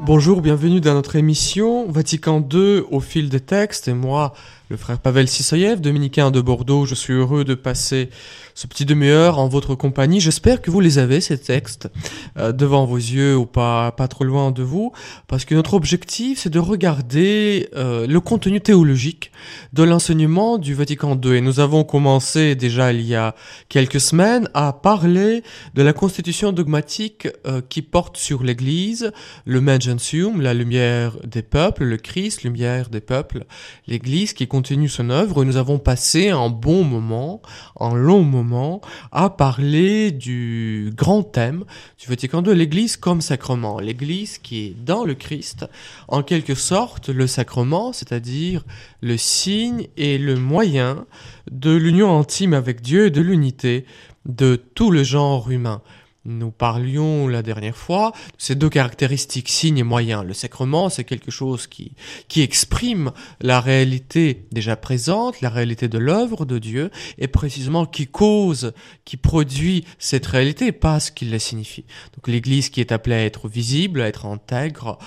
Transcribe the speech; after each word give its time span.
Bonjour, 0.00 0.40
bienvenue 0.40 0.80
dans 0.80 0.94
notre 0.94 1.16
émission 1.16 1.90
Vatican 1.90 2.40
II 2.52 2.82
au 2.90 3.00
fil 3.00 3.28
des 3.28 3.40
textes. 3.40 3.88
Et 3.88 3.94
moi, 3.94 4.32
le 4.68 4.76
frère 4.76 4.98
Pavel 4.98 5.28
Sisoyev, 5.28 5.80
dominicain 5.80 6.30
de 6.30 6.42
Bordeaux, 6.42 6.84
je 6.84 6.94
suis 6.94 7.14
heureux 7.14 7.44
de 7.44 7.54
passer 7.54 8.10
ce 8.54 8.66
petit 8.66 8.84
demi-heure 8.84 9.38
en 9.38 9.48
votre 9.48 9.74
compagnie. 9.74 10.20
J'espère 10.20 10.60
que 10.60 10.70
vous 10.70 10.80
les 10.80 10.98
avez, 10.98 11.22
ces 11.22 11.38
textes, 11.38 11.88
euh, 12.36 12.52
devant 12.52 12.84
vos 12.84 12.96
yeux 12.96 13.36
ou 13.36 13.46
pas, 13.46 13.92
pas 13.92 14.08
trop 14.08 14.24
loin 14.24 14.50
de 14.50 14.62
vous, 14.62 14.92
parce 15.26 15.46
que 15.46 15.54
notre 15.54 15.74
objectif, 15.74 16.40
c'est 16.40 16.50
de 16.50 16.58
regarder 16.58 17.68
euh, 17.76 18.06
le 18.06 18.20
contenu 18.20 18.60
théologique 18.60 19.30
de 19.72 19.84
l'enseignement 19.84 20.58
du 20.58 20.74
Vatican 20.74 21.18
II. 21.18 21.36
Et 21.36 21.40
nous 21.40 21.60
avons 21.60 21.84
commencé 21.84 22.54
déjà 22.54 22.92
il 22.92 23.02
y 23.02 23.14
a 23.14 23.34
quelques 23.68 24.00
semaines 24.00 24.50
à 24.52 24.74
parler 24.74 25.44
de 25.74 25.82
la 25.82 25.94
constitution 25.94 26.52
dogmatique 26.52 27.28
euh, 27.46 27.62
qui 27.66 27.80
porte 27.80 28.16
sur 28.18 28.42
l'Église, 28.42 29.12
le 29.46 29.60
Magentium, 29.62 30.42
la 30.42 30.52
lumière 30.52 31.16
des 31.24 31.42
peuples, 31.42 31.84
le 31.84 31.96
Christ, 31.96 32.42
lumière 32.42 32.90
des 32.90 33.00
peuples, 33.00 33.46
l'Église 33.86 34.32
qui 34.32 34.46
continue 34.58 34.88
son 34.88 35.08
œuvre. 35.10 35.44
Nous 35.44 35.56
avons 35.56 35.78
passé 35.78 36.30
un 36.30 36.48
bon 36.48 36.82
moment, 36.82 37.40
un 37.78 37.94
long 37.94 38.24
moment, 38.24 38.80
à 39.12 39.30
parler 39.30 40.10
du 40.10 40.90
grand 40.96 41.22
thème 41.22 41.62
du 41.96 42.08
Vatican 42.08 42.42
II, 42.42 42.56
l'Église 42.56 42.96
comme 42.96 43.20
sacrement. 43.20 43.78
L'Église 43.78 44.38
qui 44.38 44.66
est 44.66 44.76
dans 44.84 45.04
le 45.04 45.14
Christ, 45.14 45.66
en 46.08 46.24
quelque 46.24 46.56
sorte 46.56 47.08
le 47.08 47.28
sacrement, 47.28 47.92
c'est-à-dire 47.92 48.64
le 49.00 49.16
signe 49.16 49.86
et 49.96 50.18
le 50.18 50.34
moyen 50.34 51.06
de 51.52 51.70
l'union 51.70 52.18
intime 52.18 52.52
avec 52.52 52.80
Dieu 52.80 53.06
et 53.06 53.10
de 53.10 53.20
l'unité 53.20 53.86
de 54.26 54.56
tout 54.56 54.90
le 54.90 55.04
genre 55.04 55.52
humain. 55.52 55.82
Nous 56.28 56.50
parlions 56.50 57.26
la 57.26 57.42
dernière 57.42 57.74
fois 57.74 58.12
de 58.12 58.34
ces 58.36 58.54
deux 58.54 58.68
caractéristiques, 58.68 59.48
signe 59.48 59.78
et 59.78 59.82
moyen. 59.82 60.22
Le 60.22 60.34
sacrement, 60.34 60.90
c'est 60.90 61.04
quelque 61.04 61.30
chose 61.30 61.66
qui, 61.66 61.92
qui 62.28 62.42
exprime 62.42 63.12
la 63.40 63.62
réalité 63.62 64.44
déjà 64.52 64.76
présente, 64.76 65.40
la 65.40 65.48
réalité 65.48 65.88
de 65.88 65.96
l'œuvre 65.96 66.44
de 66.44 66.58
Dieu, 66.58 66.90
et 67.16 67.28
précisément 67.28 67.86
qui 67.86 68.06
cause, 68.06 68.74
qui 69.06 69.16
produit 69.16 69.86
cette 69.98 70.26
réalité, 70.26 70.70
pas 70.70 71.00
ce 71.00 71.10
qu'il 71.10 71.30
la 71.30 71.38
signifie. 71.38 71.86
Donc 72.14 72.28
l'Église 72.28 72.68
qui 72.68 72.82
est 72.82 72.92
appelée 72.92 73.14
à 73.14 73.24
être 73.24 73.48
visible, 73.48 74.02
à 74.02 74.08
être 74.08 74.26
intègre, 74.26 74.98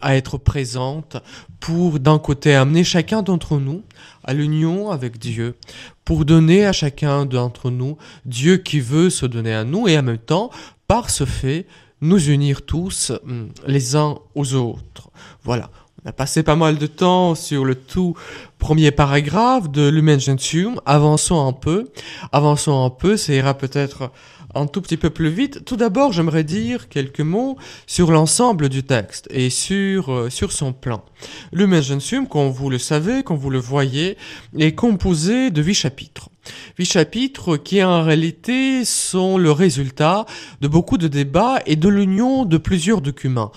à 0.00 0.16
être 0.16 0.38
présente, 0.38 1.16
pour 1.60 2.00
d'un 2.00 2.18
côté 2.18 2.54
amener 2.54 2.84
chacun 2.84 3.22
d'entre 3.22 3.58
nous 3.58 3.82
à 4.24 4.34
l'union 4.34 4.90
avec 4.90 5.18
Dieu, 5.18 5.56
pour 6.04 6.24
donner 6.24 6.66
à 6.66 6.72
chacun 6.72 7.24
d'entre 7.24 7.70
nous 7.70 7.96
Dieu 8.24 8.56
qui 8.56 8.80
veut 8.80 9.10
se 9.10 9.26
donner 9.26 9.54
à 9.54 9.64
nous 9.64 9.88
et 9.88 9.98
en 9.98 10.02
même 10.02 10.18
temps, 10.18 10.50
par 10.88 11.10
ce 11.10 11.24
fait, 11.24 11.66
nous 12.00 12.30
unir 12.30 12.62
tous 12.62 13.12
hum, 13.24 13.50
les 13.66 13.96
uns 13.96 14.18
aux 14.34 14.54
autres. 14.54 15.10
Voilà. 15.42 15.70
On 16.02 16.08
a 16.08 16.12
passé 16.12 16.42
pas 16.42 16.56
mal 16.56 16.78
de 16.78 16.86
temps 16.86 17.34
sur 17.34 17.62
le 17.66 17.74
tout 17.74 18.14
premier 18.58 18.90
paragraphe 18.90 19.70
de 19.70 19.86
Lumen 19.86 20.18
Gentium. 20.18 20.80
Avançons 20.86 21.46
un 21.46 21.52
peu. 21.52 21.90
Avançons 22.32 22.86
un 22.86 22.88
peu. 22.88 23.18
Ça 23.18 23.34
ira 23.34 23.52
peut-être 23.52 24.10
un 24.54 24.66
tout 24.66 24.80
petit 24.80 24.96
peu 24.96 25.10
plus 25.10 25.30
vite. 25.30 25.64
Tout 25.64 25.76
d'abord, 25.76 26.12
j'aimerais 26.12 26.44
dire 26.44 26.88
quelques 26.88 27.20
mots 27.20 27.56
sur 27.86 28.10
l'ensemble 28.10 28.68
du 28.68 28.82
texte 28.82 29.28
et 29.30 29.50
sur, 29.50 30.12
euh, 30.12 30.30
sur 30.30 30.52
son 30.52 30.72
plan. 30.72 31.04
Le 31.52 31.80
Gentium, 31.80 32.26
comme 32.26 32.48
vous 32.48 32.70
le 32.70 32.78
savez, 32.78 33.22
comme 33.22 33.36
vous 33.36 33.50
le 33.50 33.58
voyez, 33.58 34.16
est 34.58 34.74
composé 34.74 35.50
de 35.50 35.62
huit 35.62 35.74
chapitres. 35.74 36.30
Huit 36.78 36.86
chapitres 36.86 37.56
qui 37.56 37.82
en 37.82 38.02
réalité 38.02 38.84
sont 38.84 39.38
le 39.38 39.52
résultat 39.52 40.26
de 40.60 40.68
beaucoup 40.68 40.98
de 40.98 41.08
débats 41.08 41.60
et 41.66 41.76
de 41.76 41.88
l'union 41.88 42.44
de 42.44 42.56
plusieurs 42.56 43.00
documents. 43.00 43.52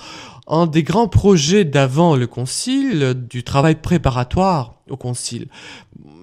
Un 0.47 0.67
des 0.67 0.83
grands 0.83 1.07
projets 1.07 1.63
d'avant 1.63 2.15
le 2.17 2.27
concile, 2.27 3.13
du 3.29 3.43
travail 3.43 3.75
préparatoire 3.75 4.81
au 4.89 4.97
concile, 4.97 5.47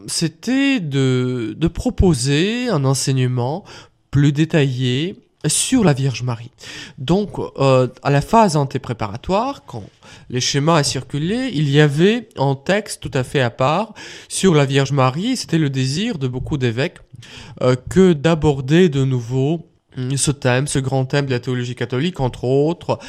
c'était 0.06 0.80
de, 0.80 1.54
de 1.56 1.68
proposer 1.68 2.68
un 2.68 2.84
enseignement 2.84 3.64
plus 4.10 4.32
détaillé 4.32 5.16
sur 5.46 5.84
la 5.84 5.92
Vierge 5.92 6.22
Marie. 6.22 6.50
Donc, 6.98 7.38
euh, 7.38 7.88
à 8.02 8.10
la 8.10 8.20
phase 8.20 8.56
antépréparatoire, 8.56 9.64
quand 9.66 9.84
les 10.28 10.40
schémas 10.40 10.76
a 10.76 10.82
circulé, 10.82 11.50
il 11.54 11.70
y 11.70 11.80
avait 11.80 12.28
un 12.36 12.54
texte 12.54 13.00
tout 13.00 13.10
à 13.14 13.24
fait 13.24 13.40
à 13.40 13.50
part 13.50 13.94
sur 14.28 14.54
la 14.54 14.66
Vierge 14.66 14.92
Marie. 14.92 15.36
C'était 15.36 15.58
le 15.58 15.70
désir 15.70 16.18
de 16.18 16.28
beaucoup 16.28 16.58
d'évêques 16.58 16.98
euh, 17.62 17.74
que 17.88 18.12
d'aborder 18.12 18.88
de 18.88 19.04
nouveau 19.04 19.66
ce 20.16 20.30
thème, 20.30 20.68
ce 20.68 20.78
grand 20.78 21.04
thème 21.04 21.26
de 21.26 21.32
la 21.32 21.40
théologie 21.40 21.74
catholique, 21.74 22.20
entre 22.20 22.44
autres, 22.44 23.00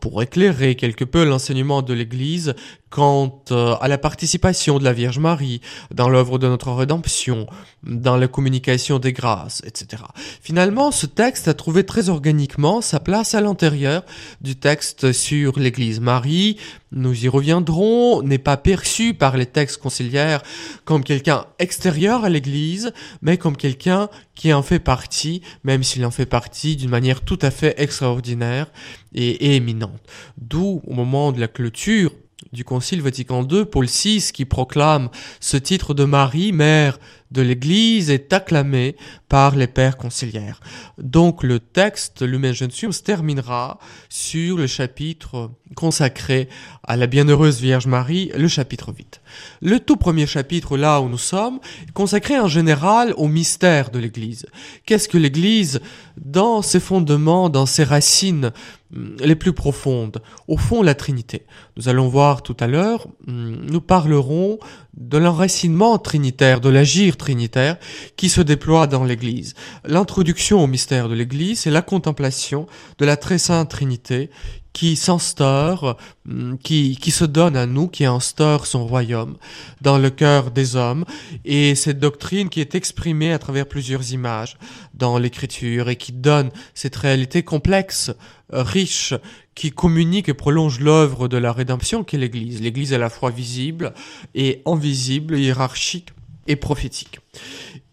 pour 0.00 0.22
éclairer 0.22 0.74
quelque 0.74 1.04
peu 1.04 1.24
l'enseignement 1.24 1.80
de 1.80 1.94
l'Église 1.94 2.54
quant 2.96 3.42
euh, 3.50 3.74
à 3.82 3.88
la 3.88 3.98
participation 3.98 4.78
de 4.78 4.84
la 4.84 4.94
Vierge 4.94 5.18
Marie 5.18 5.60
dans 5.94 6.08
l'œuvre 6.08 6.38
de 6.38 6.48
notre 6.48 6.72
rédemption, 6.72 7.46
dans 7.82 8.16
la 8.16 8.26
communication 8.26 8.98
des 8.98 9.12
grâces, 9.12 9.60
etc. 9.66 10.02
Finalement, 10.40 10.90
ce 10.90 11.04
texte 11.04 11.46
a 11.46 11.52
trouvé 11.52 11.84
très 11.84 12.08
organiquement 12.08 12.80
sa 12.80 12.98
place 12.98 13.34
à 13.34 13.42
l'intérieur 13.42 14.02
du 14.40 14.56
texte 14.56 15.12
sur 15.12 15.58
l'Église. 15.58 16.00
Marie, 16.00 16.56
nous 16.90 17.26
y 17.26 17.28
reviendrons, 17.28 18.22
n'est 18.22 18.38
pas 18.38 18.56
perçu 18.56 19.12
par 19.12 19.36
les 19.36 19.44
textes 19.44 19.76
conciliaires 19.76 20.42
comme 20.86 21.04
quelqu'un 21.04 21.44
extérieur 21.58 22.24
à 22.24 22.30
l'Église, 22.30 22.94
mais 23.20 23.36
comme 23.36 23.58
quelqu'un 23.58 24.08
qui 24.34 24.54
en 24.54 24.62
fait 24.62 24.78
partie, 24.78 25.42
même 25.64 25.82
s'il 25.82 26.06
en 26.06 26.10
fait 26.10 26.24
partie 26.24 26.76
d'une 26.76 26.88
manière 26.88 27.20
tout 27.20 27.38
à 27.42 27.50
fait 27.50 27.74
extraordinaire 27.76 28.68
et, 29.14 29.28
et 29.28 29.56
éminente. 29.56 30.00
D'où, 30.38 30.80
au 30.86 30.94
moment 30.94 31.30
de 31.32 31.40
la 31.40 31.48
clôture, 31.48 32.12
du 32.52 32.64
Concile 32.64 33.02
Vatican 33.02 33.46
II, 33.48 33.64
Paul 33.64 33.86
VI, 33.86 34.30
qui 34.32 34.44
proclame 34.44 35.08
ce 35.40 35.56
titre 35.56 35.94
de 35.94 36.04
Marie, 36.04 36.52
mère 36.52 36.98
de 37.30 37.42
l'Église, 37.42 38.10
est 38.10 38.32
acclamé 38.32 38.94
par 39.28 39.56
les 39.56 39.66
pères 39.66 39.96
conciliaires. 39.96 40.60
Donc 40.98 41.42
le 41.42 41.58
texte 41.58 42.22
Lumen 42.22 42.52
Gentium 42.52 42.92
se 42.92 43.02
terminera 43.02 43.78
sur 44.08 44.58
le 44.58 44.66
chapitre 44.66 45.50
consacré 45.74 46.48
à 46.84 46.96
la 46.96 47.06
bienheureuse 47.06 47.60
Vierge 47.60 47.86
Marie, 47.86 48.30
le 48.36 48.48
chapitre 48.48 48.94
8. 48.96 49.20
Le 49.62 49.80
tout 49.80 49.96
premier 49.96 50.26
chapitre, 50.26 50.76
là 50.76 51.00
où 51.00 51.08
nous 51.08 51.18
sommes, 51.18 51.58
est 51.88 51.92
consacré 51.92 52.38
en 52.38 52.48
général 52.48 53.12
au 53.16 53.26
mystère 53.28 53.90
de 53.90 53.98
l'Église. 53.98 54.46
Qu'est-ce 54.84 55.08
que 55.08 55.18
l'Église, 55.18 55.80
dans 56.16 56.62
ses 56.62 56.80
fondements, 56.80 57.48
dans 57.48 57.66
ses 57.66 57.84
racines 57.84 58.52
mm, 58.92 59.16
les 59.20 59.36
plus 59.36 59.52
profondes? 59.52 60.22
Au 60.46 60.56
fond, 60.56 60.82
la 60.82 60.94
Trinité. 60.94 61.44
Nous 61.76 61.90
allons 61.90 62.08
voir 62.08 62.42
tout 62.42 62.56
à 62.58 62.66
l'heure, 62.66 63.06
mm, 63.26 63.66
nous 63.70 63.82
parlerons 63.82 64.58
de 64.96 65.18
l'enracinement 65.18 65.98
trinitaire, 65.98 66.62
de 66.62 66.70
l'agir 66.70 67.18
trinitaire 67.18 67.76
qui 68.16 68.30
se 68.30 68.40
déploie 68.40 68.86
dans 68.86 69.04
l'Église. 69.04 69.54
L'introduction 69.84 70.64
au 70.64 70.66
mystère 70.66 71.10
de 71.10 71.14
l'Église, 71.14 71.60
c'est 71.60 71.70
la 71.70 71.82
contemplation 71.82 72.66
de 72.96 73.04
la 73.04 73.18
très 73.18 73.36
sainte 73.36 73.68
Trinité 73.68 74.30
qui 74.72 74.96
s'instaure, 74.96 75.96
hum, 76.28 76.58
qui, 76.62 76.96
qui 76.96 77.10
se 77.10 77.24
donne 77.24 77.56
à 77.56 77.66
nous, 77.66 77.88
qui 77.88 78.06
instaure 78.06 78.66
son 78.66 78.86
royaume 78.86 79.36
dans 79.82 79.98
le 79.98 80.08
cœur 80.08 80.50
des 80.50 80.76
hommes, 80.76 81.04
et 81.44 81.74
cette 81.74 81.98
doctrine 81.98 82.48
qui 82.48 82.60
est 82.60 82.74
exprimée 82.74 83.32
à 83.32 83.38
travers 83.38 83.66
plusieurs 83.66 84.12
images 84.12 84.56
dans 84.94 85.18
l'écriture 85.18 85.90
et 85.90 85.96
qui 85.96 86.12
donne 86.12 86.50
cette 86.74 86.96
réalité 86.96 87.42
complexe, 87.42 88.12
riche, 88.50 89.14
qui 89.56 89.72
communique 89.72 90.28
et 90.28 90.34
prolonge 90.34 90.78
l'œuvre 90.78 91.26
de 91.26 91.38
la 91.38 91.52
rédemption 91.52 92.04
qu'est 92.04 92.18
l'Église. 92.18 92.62
L'Église 92.62 92.92
à 92.92 92.98
la 92.98 93.10
fois 93.10 93.30
visible 93.30 93.92
et 94.36 94.62
invisible, 94.66 95.36
hiérarchique 95.36 96.10
et 96.46 96.54
prophétique. 96.54 97.18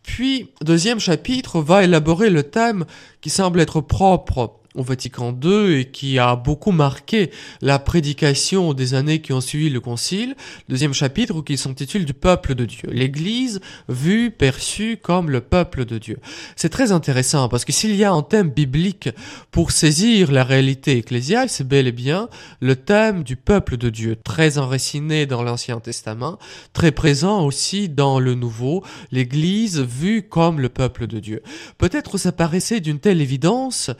Puis, 0.03 0.49
deuxième 0.61 0.99
chapitre 0.99 1.61
va 1.61 1.83
élaborer 1.83 2.29
le 2.29 2.43
thème 2.43 2.85
qui 3.21 3.31
semble 3.31 3.61
être 3.61 3.79
propre 3.81 4.59
au 4.75 4.83
Vatican 4.83 5.37
II 5.43 5.79
et 5.79 5.85
qui 5.85 6.19
a 6.19 6.35
beaucoup 6.35 6.71
marqué 6.71 7.31
la 7.61 7.79
prédication 7.79 8.73
des 8.73 8.93
années 8.93 9.21
qui 9.21 9.33
ont 9.33 9.41
suivi 9.41 9.69
le 9.69 9.79
Concile. 9.79 10.35
Deuxième 10.69 10.93
chapitre 10.93 11.41
qui 11.41 11.57
s'intitule 11.57 12.05
du 12.05 12.13
peuple 12.13 12.55
de 12.55 12.65
Dieu. 12.65 12.89
L'Église 12.91 13.59
vue, 13.87 14.31
perçue 14.31 14.97
comme 15.01 15.29
le 15.29 15.41
peuple 15.41 15.85
de 15.85 15.97
Dieu. 15.97 16.19
C'est 16.55 16.69
très 16.69 16.91
intéressant 16.91 17.49
parce 17.49 17.65
que 17.65 17.71
s'il 17.71 17.95
y 17.95 18.03
a 18.03 18.11
un 18.11 18.21
thème 18.21 18.49
biblique 18.49 19.09
pour 19.51 19.71
saisir 19.71 20.31
la 20.31 20.43
réalité 20.43 20.97
ecclésiale, 20.97 21.49
c'est 21.49 21.67
bel 21.67 21.87
et 21.87 21.91
bien 21.91 22.29
le 22.59 22.75
thème 22.75 23.23
du 23.23 23.35
peuple 23.35 23.77
de 23.77 23.89
Dieu, 23.89 24.17
très 24.23 24.57
enraciné 24.57 25.25
dans 25.25 25.43
l'Ancien 25.43 25.79
Testament, 25.79 26.39
très 26.73 26.91
présent 26.91 27.45
aussi 27.45 27.89
dans 27.89 28.19
le 28.19 28.35
Nouveau, 28.35 28.83
l'Église 29.11 29.79
vue 29.79 30.23
comme 30.23 30.59
le 30.59 30.69
peuple 30.69 31.07
de 31.07 31.19
Dieu. 31.19 31.43
Peut-être 31.77 32.17
ça 32.17 32.31
paraissait 32.31 32.79
d'une 32.79 32.99
telle 32.99 33.21
évidence 33.21 33.91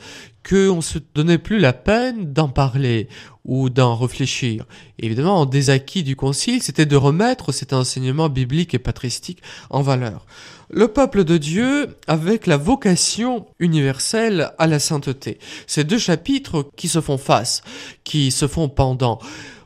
qu'on 0.48 0.80
se 0.80 0.98
donnait 1.14 1.38
plus 1.38 1.58
la 1.58 1.72
peine 1.72 2.32
d'en 2.32 2.48
parler 2.48 3.08
ou 3.44 3.70
d'en 3.70 3.96
réfléchir. 3.96 4.66
Évidemment, 4.98 5.42
un 5.42 5.46
des 5.46 5.70
acquis 5.70 6.02
du 6.02 6.16
Concile, 6.16 6.62
c'était 6.62 6.86
de 6.86 6.96
remettre 6.96 7.52
cet 7.52 7.72
enseignement 7.72 8.28
biblique 8.28 8.74
et 8.74 8.78
patristique 8.78 9.42
en 9.70 9.82
valeur. 9.82 10.26
Le 10.70 10.88
peuple 10.88 11.24
de 11.24 11.36
Dieu 11.36 11.96
avec 12.06 12.46
la 12.46 12.56
vocation 12.56 13.46
universelle 13.58 14.52
à 14.58 14.66
la 14.66 14.78
sainteté. 14.78 15.38
Ces 15.66 15.84
deux 15.84 15.98
chapitres 15.98 16.70
qui 16.76 16.88
se 16.88 17.00
font 17.00 17.18
face, 17.18 17.62
qui 18.02 18.30
se 18.30 18.46
font 18.46 18.68
pendant. 18.68 19.18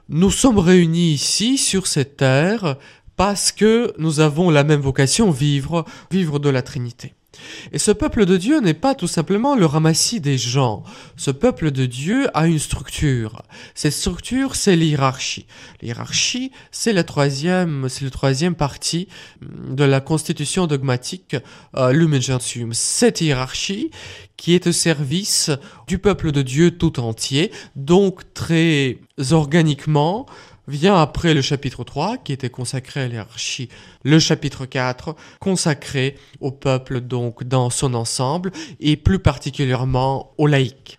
Nous 0.08 0.30
sommes 0.30 0.58
réunis 0.58 1.12
ici 1.12 1.58
sur 1.58 1.86
cette 1.86 2.16
terre 2.16 2.76
parce 3.16 3.52
que 3.52 3.92
nous 3.98 4.20
avons 4.20 4.48
la 4.50 4.64
même 4.64 4.80
vocation, 4.80 5.30
vivre, 5.30 5.84
vivre 6.10 6.38
de 6.38 6.48
la 6.48 6.62
Trinité. 6.62 7.14
Et 7.72 7.78
ce 7.78 7.90
peuple 7.90 8.26
de 8.26 8.36
Dieu 8.36 8.60
n'est 8.60 8.74
pas 8.74 8.94
tout 8.94 9.06
simplement 9.06 9.56
le 9.56 9.66
ramassis 9.66 10.20
des 10.20 10.38
gens. 10.38 10.82
Ce 11.16 11.30
peuple 11.30 11.70
de 11.70 11.86
Dieu 11.86 12.28
a 12.34 12.46
une 12.46 12.58
structure. 12.58 13.42
Cette 13.74 13.92
structure, 13.92 14.54
c'est 14.54 14.76
l'hierarchie. 14.76 15.46
L'hierarchie, 15.82 16.52
c'est 16.70 16.92
la 16.92 17.04
troisième, 17.04 17.88
c'est 17.88 18.04
le 18.04 18.10
troisième 18.10 18.54
partie 18.54 19.08
de 19.42 19.84
la 19.84 20.00
constitution 20.00 20.66
dogmatique 20.66 21.36
euh, 21.76 21.92
Lumen 21.92 22.22
Gentium. 22.22 22.72
Cette 22.72 23.20
hiérarchie 23.20 23.90
qui 24.36 24.54
est 24.54 24.66
au 24.66 24.72
service 24.72 25.50
du 25.86 25.98
peuple 25.98 26.32
de 26.32 26.42
Dieu 26.42 26.70
tout 26.70 27.00
entier, 27.00 27.50
donc 27.76 28.22
très 28.34 28.98
organiquement, 29.32 30.26
vient 30.68 31.00
après 31.00 31.34
le 31.34 31.40
chapitre 31.42 31.82
3 31.82 32.18
qui 32.18 32.32
était 32.32 32.50
consacré 32.50 33.00
à 33.00 33.08
l'hierarchie, 33.08 33.68
le 34.04 34.18
chapitre 34.18 34.66
4 34.66 35.16
consacré 35.40 36.16
au 36.40 36.52
peuple 36.52 37.00
donc 37.00 37.42
dans 37.42 37.70
son 37.70 37.94
ensemble 37.94 38.52
et 38.78 38.96
plus 38.96 39.18
particulièrement 39.18 40.34
aux 40.38 40.46
laïcs. 40.46 40.98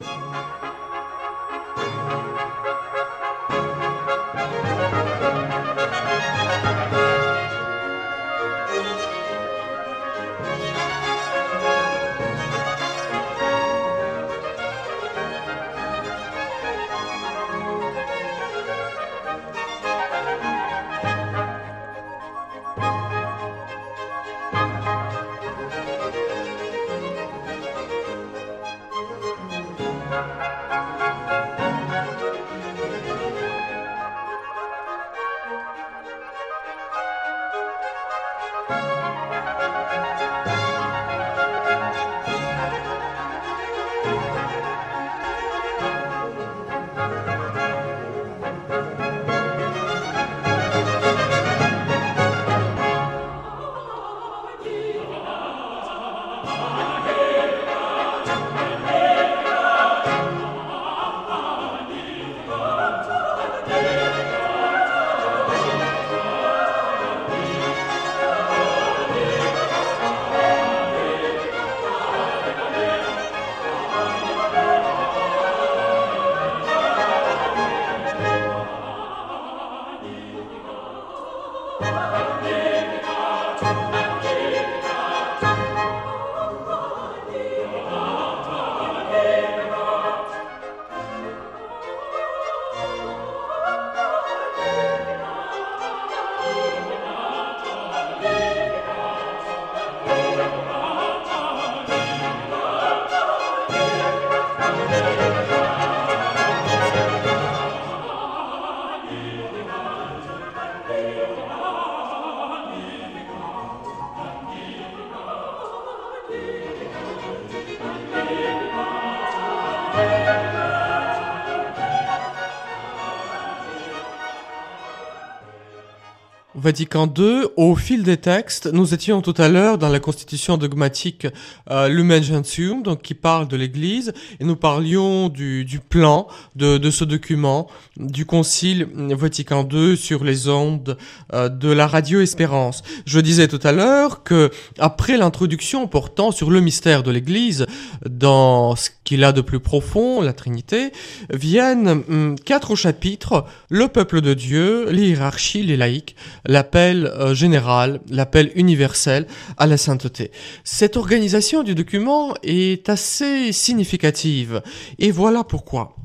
Vatican 126.55 127.11
II, 127.15 127.43
au 127.57 127.75
fil 127.75 128.01
des 128.01 128.17
textes, 128.17 128.65
nous 128.73 128.95
étions 128.95 129.21
tout 129.21 129.35
à 129.37 129.49
l'heure 129.49 129.77
dans 129.77 129.87
la 129.87 129.99
constitution 129.99 130.57
dogmatique 130.57 131.27
euh, 131.69 131.87
Lumen 131.87 132.23
Gentium, 132.23 132.81
donc 132.81 133.03
qui 133.03 133.13
parle 133.13 133.47
de 133.47 133.55
l'Église, 133.55 134.13
et 134.39 134.43
nous 134.43 134.55
parlions 134.55 135.29
du, 135.29 135.79
plan 135.89 136.27
de, 136.55 136.89
ce 136.89 137.03
document 137.03 137.67
du 137.97 138.25
Concile 138.25 138.87
Vatican 138.95 139.67
II 139.71 139.95
sur 139.95 140.23
les 140.23 140.49
ondes 140.49 140.97
euh, 141.33 141.49
de 141.49 141.69
la 141.69 141.85
radio 141.85 142.19
Espérance. 142.19 142.81
Je 143.05 143.19
disais 143.19 143.47
tout 143.47 143.59
à 143.61 143.71
l'heure 143.71 144.23
que 144.23 144.49
après 144.79 145.17
l'introduction 145.17 145.87
portant 145.87 146.31
sur 146.31 146.49
le 146.49 146.61
mystère 146.61 147.03
de 147.03 147.11
l'Église 147.11 147.67
dans 148.09 148.75
ce 148.75 148.89
qu'il 149.03 149.23
a 149.23 149.33
de 149.33 149.41
plus 149.41 149.59
profond, 149.59 150.19
la 150.19 150.33
Trinité, 150.33 150.93
viennent 151.31 152.03
hum, 152.09 152.35
quatre 152.43 152.75
chapitres 152.75 153.45
le 153.69 153.87
peuple 153.87 154.21
de 154.21 154.33
Dieu, 154.33 154.89
l'hierarchie, 154.89 155.61
les 155.61 155.77
laïcs 155.77 156.15
l'appel 156.45 157.05
euh, 157.05 157.33
général, 157.33 158.01
l'appel 158.09 158.51
universel 158.55 159.27
à 159.57 159.67
la 159.67 159.77
sainteté. 159.77 160.31
Cette 160.63 160.97
organisation 160.97 161.63
du 161.63 161.75
document 161.75 162.33
est 162.43 162.89
assez 162.89 163.51
significative 163.51 164.61
et 164.97 165.11
voilà 165.11 165.43
pourquoi. 165.43 165.95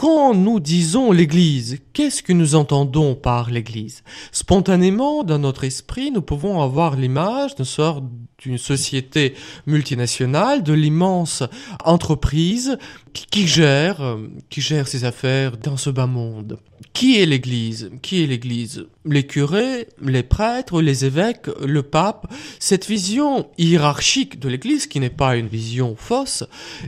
Quand 0.00 0.32
nous 0.32 0.60
disons 0.60 1.12
l'Église, 1.12 1.78
qu'est-ce 1.92 2.22
que 2.22 2.32
nous 2.32 2.54
entendons 2.54 3.14
par 3.14 3.50
l'Église? 3.50 4.02
Spontanément, 4.32 5.24
dans 5.24 5.38
notre 5.38 5.64
esprit, 5.64 6.10
nous 6.10 6.22
pouvons 6.22 6.62
avoir 6.62 6.96
l'image 6.96 7.54
d'une 7.54 7.66
sorte 7.66 8.04
d'une 8.38 8.56
société 8.56 9.34
multinationale, 9.66 10.62
de 10.62 10.72
l'immense 10.72 11.42
entreprise 11.84 12.78
qui 13.12 13.46
gère, 13.46 14.00
euh, 14.00 14.28
qui 14.48 14.60
gère 14.60 14.88
ses 14.88 15.04
affaires 15.04 15.56
dans 15.56 15.76
ce 15.76 15.90
bas 15.90 16.06
monde. 16.06 16.58
Qui 16.92 17.20
est 17.20 17.26
l'Église? 17.26 17.90
Qui 18.02 18.22
est 18.22 18.26
l'Église? 18.26 18.86
Les 19.04 19.26
curés, 19.26 19.88
les 20.02 20.22
prêtres, 20.22 20.80
les 20.80 21.04
évêques, 21.04 21.48
le 21.64 21.82
pape. 21.82 22.32
Cette 22.58 22.86
vision 22.86 23.48
hiérarchique 23.58 24.40
de 24.40 24.48
l'Église, 24.48 24.86
qui 24.86 25.00
n'est 25.00 25.10
pas 25.10 25.36
une 25.36 25.46
vision 25.46 25.94
fausse, 25.96 26.44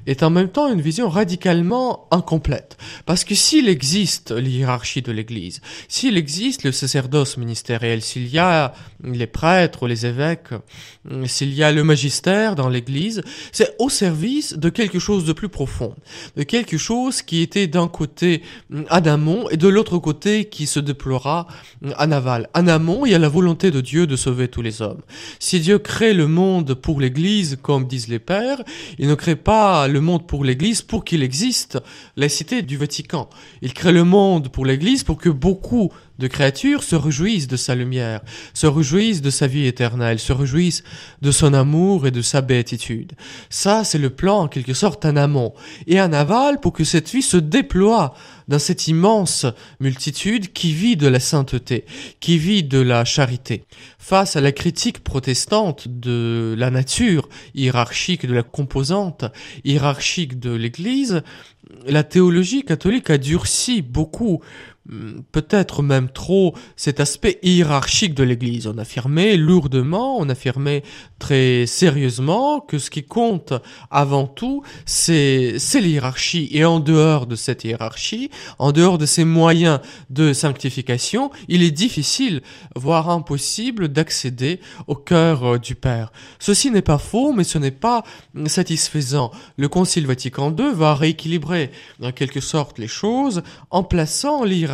est 0.06 0.22
en 0.22 0.30
même 0.30 0.48
temps 0.48 0.72
une 0.72 0.80
vision 0.80 1.08
radicalement 1.08 2.08
incomplète. 2.10 2.76
Parce 3.06 3.24
que 3.24 3.34
s'il 3.34 3.68
existe 3.68 4.30
l'hierarchie 4.30 5.02
de 5.02 5.12
l'Église, 5.12 5.60
s'il 5.88 6.16
existe 6.16 6.64
le 6.64 6.72
sacerdoce 6.72 7.36
ministériel, 7.36 8.02
s'il 8.02 8.28
y 8.28 8.38
a 8.38 8.74
les 9.02 9.26
prêtres, 9.26 9.88
les 9.88 10.06
évêques, 10.06 10.50
s'il 11.26 11.54
y 11.54 11.62
a 11.62 11.72
le 11.72 11.82
magistère 11.82 12.54
dans 12.54 12.68
l'Église, 12.68 13.22
c'est 13.50 13.74
au 13.78 13.88
service 13.88 14.54
de 14.54 14.68
quelque 14.68 14.98
chose 14.98 15.24
de 15.24 15.32
plus 15.32 15.48
profond, 15.48 15.94
de 16.36 16.42
quelque 16.42 16.76
chose 16.76 17.22
qui 17.22 17.40
était 17.42 17.66
d'un 17.66 17.88
côté 17.88 18.42
en 18.90 19.04
amont 19.04 19.48
et 19.48 19.56
de 19.56 19.68
l'autre 19.68 19.98
côté 19.98 20.44
qui 20.44 20.66
se 20.66 20.78
déploiera 20.78 21.46
en 21.98 22.12
aval. 22.12 22.48
En 22.54 22.68
amont, 22.68 23.06
il 23.06 23.12
y 23.12 23.14
a 23.14 23.18
la 23.18 23.28
volonté 23.28 23.70
de 23.70 23.80
Dieu 23.80 24.06
de 24.06 24.16
sauver 24.16 24.48
tous 24.48 24.62
les 24.62 24.82
hommes. 24.82 25.00
Si 25.38 25.60
Dieu 25.60 25.78
crée 25.78 26.12
le 26.12 26.28
monde 26.28 26.74
pour 26.74 27.00
l'Église, 27.00 27.58
comme 27.62 27.86
disent 27.86 28.08
les 28.08 28.18
pères, 28.18 28.62
il 28.98 29.08
ne 29.08 29.14
crée 29.14 29.36
pas 29.36 29.88
le 29.88 30.00
monde 30.00 30.26
pour 30.26 30.44
l'Église 30.44 30.82
pour 30.82 31.04
qu'il 31.04 31.22
existe 31.22 31.78
la 32.16 32.28
cité 32.28 32.62
du. 32.62 32.78
Il 33.62 33.74
crée 33.74 33.92
le 33.92 34.04
monde 34.04 34.48
pour 34.48 34.66
l'Église 34.66 35.04
pour 35.04 35.18
que 35.18 35.28
beaucoup 35.28 35.92
de 36.18 36.28
créatures 36.28 36.82
se 36.82 36.94
réjouissent 36.94 37.48
de 37.48 37.56
sa 37.56 37.74
lumière, 37.74 38.20
se 38.54 38.66
réjouissent 38.66 39.22
de 39.22 39.30
sa 39.30 39.46
vie 39.46 39.66
éternelle, 39.66 40.18
se 40.18 40.32
réjouissent 40.32 40.84
de 41.20 41.30
son 41.30 41.52
amour 41.54 42.06
et 42.06 42.10
de 42.10 42.22
sa 42.22 42.40
béatitude. 42.42 43.12
Ça, 43.50 43.82
c'est 43.84 43.98
le 43.98 44.10
plan 44.10 44.42
en 44.42 44.48
quelque 44.48 44.74
sorte 44.74 45.04
en 45.04 45.16
amont. 45.16 45.52
Et 45.86 46.00
en 46.00 46.12
aval, 46.12 46.60
pour 46.60 46.72
que 46.72 46.84
cette 46.84 47.10
vie 47.10 47.22
se 47.22 47.36
déploie 47.36 48.14
dans 48.48 48.58
cette 48.58 48.88
immense 48.88 49.46
multitude 49.80 50.52
qui 50.52 50.72
vit 50.72 50.96
de 50.96 51.08
la 51.08 51.20
sainteté, 51.20 51.84
qui 52.20 52.38
vit 52.38 52.62
de 52.62 52.78
la 52.78 53.04
charité. 53.04 53.64
Face 53.98 54.36
à 54.36 54.40
la 54.40 54.52
critique 54.52 55.02
protestante 55.02 55.88
de 55.88 56.54
la 56.58 56.70
nature 56.70 57.28
hiérarchique, 57.54 58.26
de 58.26 58.34
la 58.34 58.42
composante 58.42 59.24
hiérarchique 59.64 60.38
de 60.38 60.52
l'Église, 60.52 61.22
la 61.86 62.04
théologie 62.04 62.64
catholique 62.64 63.10
a 63.10 63.18
durci 63.18 63.82
beaucoup 63.82 64.40
peut-être 65.30 65.82
même 65.82 66.08
trop 66.08 66.54
cet 66.76 66.98
aspect 66.98 67.38
hiérarchique 67.42 68.14
de 68.14 68.24
l'Église. 68.24 68.66
On 68.66 68.78
affirmait 68.78 69.36
lourdement, 69.36 70.18
on 70.18 70.28
affirmait 70.28 70.82
très 71.20 71.66
sérieusement 71.66 72.60
que 72.60 72.78
ce 72.78 72.90
qui 72.90 73.04
compte 73.04 73.54
avant 73.90 74.26
tout, 74.26 74.62
c'est 74.84 75.56
l'hiérarchie. 75.74 76.48
Et 76.50 76.64
en 76.64 76.80
dehors 76.80 77.26
de 77.26 77.36
cette 77.36 77.62
hiérarchie, 77.64 78.30
en 78.58 78.72
dehors 78.72 78.98
de 78.98 79.06
ces 79.06 79.24
moyens 79.24 79.80
de 80.10 80.32
sanctification, 80.32 81.30
il 81.46 81.62
est 81.62 81.70
difficile, 81.70 82.42
voire 82.74 83.08
impossible, 83.08 83.88
d'accéder 83.88 84.60
au 84.88 84.96
cœur 84.96 85.44
euh, 85.44 85.58
du 85.58 85.74
Père. 85.74 86.12
Ceci 86.40 86.70
n'est 86.70 86.82
pas 86.82 86.98
faux, 86.98 87.32
mais 87.32 87.44
ce 87.44 87.58
n'est 87.58 87.70
pas 87.70 88.02
satisfaisant. 88.46 89.30
Le 89.56 89.68
Concile 89.68 90.06
Vatican 90.06 90.54
II 90.56 90.72
va 90.74 90.94
rééquilibrer 90.94 91.70
en 92.02 92.10
quelque 92.12 92.40
sorte 92.40 92.78
les 92.78 92.88
choses 92.88 93.42
en 93.70 93.84
plaçant 93.84 94.44
l'hiérarchie 94.44 94.72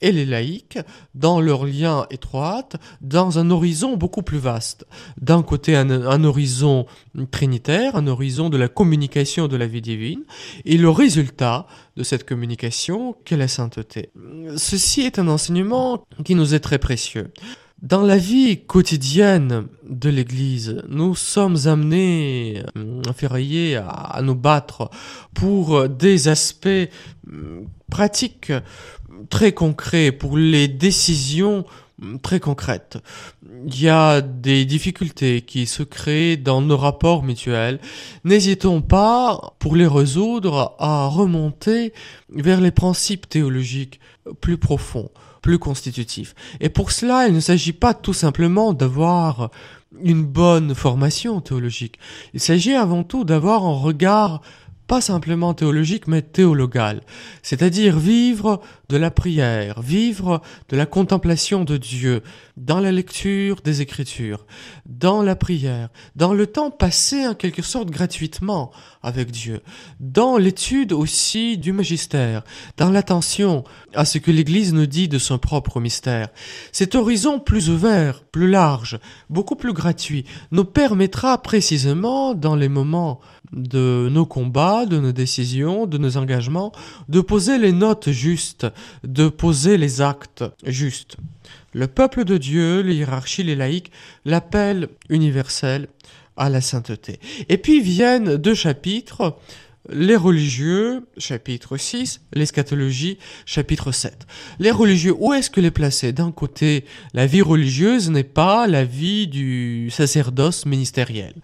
et 0.00 0.12
les 0.12 0.26
laïcs 0.26 0.78
dans 1.14 1.40
leur 1.40 1.66
lien 1.66 2.06
étroit, 2.10 2.68
dans 3.00 3.38
un 3.38 3.50
horizon 3.50 3.96
beaucoup 3.96 4.22
plus 4.22 4.38
vaste. 4.38 4.86
D'un 5.20 5.42
côté, 5.42 5.76
un, 5.76 6.24
horizon 6.24 6.86
trinitaire, 7.30 7.96
un 7.96 8.06
horizon 8.06 8.48
de 8.48 8.56
la 8.56 8.68
communication 8.68 9.48
de 9.48 9.56
la 9.56 9.66
vie 9.66 9.82
divine, 9.82 10.22
et 10.64 10.78
le 10.78 10.90
résultat 10.90 11.66
de 11.96 12.02
cette 12.02 12.26
communication 12.26 13.14
qu'est 13.24 13.36
la 13.36 13.48
sainteté. 13.48 14.10
Ceci 14.56 15.02
est 15.02 15.18
un 15.18 15.28
enseignement 15.28 16.04
qui 16.24 16.34
nous 16.34 16.54
est 16.54 16.60
très 16.60 16.78
précieux. 16.78 17.30
Dans 17.82 18.02
la 18.02 18.18
vie 18.18 18.60
quotidienne 18.66 19.66
de 19.88 20.10
l'Église, 20.10 20.82
nous 20.88 21.14
sommes 21.14 21.56
amenés, 21.64 22.62
ferrailler 23.16 23.76
à, 23.76 23.88
à 23.88 24.20
nous 24.20 24.34
battre 24.34 24.90
pour 25.32 25.88
des 25.88 26.28
aspects 26.28 26.68
pratiques 27.90 28.52
très 29.30 29.52
concrets, 29.52 30.12
pour 30.12 30.36
les 30.36 30.68
décisions 30.68 31.64
très 32.22 32.38
concrètes. 32.38 32.98
Il 33.66 33.80
y 33.80 33.88
a 33.88 34.20
des 34.20 34.64
difficultés 34.64 35.40
qui 35.40 35.66
se 35.66 35.82
créent 35.82 36.36
dans 36.36 36.60
nos 36.60 36.76
rapports 36.76 37.22
mutuels. 37.22 37.80
N'hésitons 38.24 38.82
pas, 38.82 39.54
pour 39.58 39.74
les 39.74 39.86
résoudre, 39.86 40.76
à 40.78 41.06
remonter 41.06 41.92
vers 42.30 42.60
les 42.60 42.70
principes 42.70 43.28
théologiques 43.28 44.00
plus 44.40 44.58
profonds, 44.58 45.10
plus 45.40 45.58
constitutifs. 45.58 46.34
Et 46.60 46.68
pour 46.68 46.92
cela, 46.92 47.26
il 47.26 47.34
ne 47.34 47.40
s'agit 47.40 47.72
pas 47.72 47.94
tout 47.94 48.12
simplement 48.12 48.72
d'avoir 48.72 49.50
une 50.02 50.24
bonne 50.24 50.74
formation 50.74 51.40
théologique. 51.40 51.98
Il 52.34 52.40
s'agit 52.40 52.74
avant 52.74 53.02
tout 53.02 53.24
d'avoir 53.24 53.64
un 53.64 53.76
regard 53.76 54.40
pas 54.90 55.00
simplement 55.00 55.54
théologique, 55.54 56.08
mais 56.08 56.20
théologal, 56.20 57.02
c'est-à-dire 57.44 57.96
vivre 57.96 58.60
de 58.88 58.96
la 58.96 59.12
prière, 59.12 59.82
vivre 59.82 60.42
de 60.68 60.76
la 60.76 60.84
contemplation 60.84 61.62
de 61.62 61.76
Dieu, 61.76 62.24
dans 62.56 62.80
la 62.80 62.90
lecture 62.90 63.60
des 63.62 63.82
Écritures, 63.82 64.44
dans 64.86 65.22
la 65.22 65.36
prière, 65.36 65.90
dans 66.16 66.34
le 66.34 66.48
temps 66.48 66.72
passé 66.72 67.24
en 67.24 67.34
quelque 67.34 67.62
sorte 67.62 67.88
gratuitement 67.88 68.72
avec 69.00 69.30
Dieu, 69.30 69.60
dans 70.00 70.36
l'étude 70.36 70.92
aussi 70.92 71.56
du 71.56 71.72
magistère, 71.72 72.42
dans 72.76 72.90
l'attention 72.90 73.62
à 73.94 74.04
ce 74.04 74.18
que 74.18 74.32
l'Église 74.32 74.74
nous 74.74 74.86
dit 74.86 75.06
de 75.06 75.18
son 75.18 75.38
propre 75.38 75.78
mystère. 75.78 76.30
Cet 76.72 76.96
horizon 76.96 77.38
plus 77.38 77.70
ouvert, 77.70 78.24
plus 78.24 78.50
large, 78.50 78.98
beaucoup 79.28 79.54
plus 79.54 79.72
gratuit, 79.72 80.24
nous 80.50 80.64
permettra 80.64 81.40
précisément 81.40 82.34
dans 82.34 82.56
les 82.56 82.68
moments 82.68 83.20
de 83.52 84.08
nos 84.10 84.26
combats, 84.26 84.79
de 84.86 84.98
nos 84.98 85.12
décisions, 85.12 85.86
de 85.86 85.98
nos 85.98 86.16
engagements, 86.16 86.72
de 87.08 87.20
poser 87.20 87.58
les 87.58 87.72
notes 87.72 88.10
justes, 88.10 88.66
de 89.04 89.28
poser 89.28 89.76
les 89.76 90.00
actes 90.00 90.44
justes. 90.64 91.16
Le 91.72 91.86
peuple 91.86 92.24
de 92.24 92.36
Dieu, 92.36 92.80
les 92.80 92.94
hiérarchies, 92.94 93.44
les 93.44 93.56
laïcs, 93.56 93.92
l'appel 94.24 94.88
universel 95.08 95.88
à 96.36 96.48
la 96.48 96.60
sainteté. 96.60 97.20
Et 97.48 97.58
puis 97.58 97.80
viennent 97.80 98.36
deux 98.36 98.54
chapitres 98.54 99.36
les 99.88 100.16
religieux, 100.16 101.06
chapitre 101.16 101.78
6, 101.78 102.20
l'eschatologie, 102.34 103.18
chapitre 103.46 103.92
7. 103.92 104.26
Les 104.58 104.70
religieux, 104.70 105.14
où 105.18 105.32
est-ce 105.32 105.50
que 105.50 105.60
les 105.60 105.70
placer? 105.70 106.12
D'un 106.12 106.32
côté, 106.32 106.84
la 107.14 107.26
vie 107.26 107.40
religieuse 107.40 108.10
n'est 108.10 108.22
pas 108.22 108.66
la 108.66 108.84
vie 108.84 109.26
du 109.26 109.88
sacerdoce 109.90 110.66
ministériel. 110.66 111.34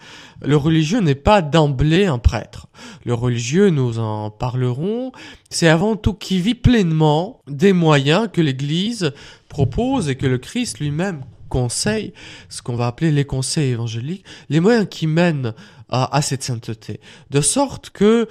Le 0.42 0.56
religieux 0.56 1.00
n'est 1.00 1.14
pas 1.14 1.40
d'emblée 1.40 2.04
un 2.04 2.18
prêtre. 2.18 2.68
Le 3.06 3.14
religieux, 3.14 3.70
nous 3.70 3.98
en 3.98 4.30
parlerons, 4.30 5.12
c'est 5.48 5.68
avant 5.68 5.96
tout 5.96 6.14
qui 6.14 6.40
vit 6.40 6.54
pleinement 6.54 7.40
des 7.48 7.72
moyens 7.72 8.28
que 8.30 8.42
l'Église 8.42 9.12
propose 9.48 10.10
et 10.10 10.16
que 10.16 10.26
le 10.26 10.38
Christ 10.38 10.78
lui-même 10.78 11.22
conseille, 11.48 12.12
ce 12.48 12.60
qu'on 12.60 12.76
va 12.76 12.88
appeler 12.88 13.12
les 13.12 13.24
conseils 13.24 13.70
évangéliques, 13.70 14.24
les 14.48 14.60
moyens 14.60 14.86
qui 14.90 15.06
mènent 15.06 15.54
à, 15.88 16.20
cette 16.22 16.42
sainteté. 16.42 17.00
De 17.30 17.40
sorte 17.40 17.90
que 17.90 18.28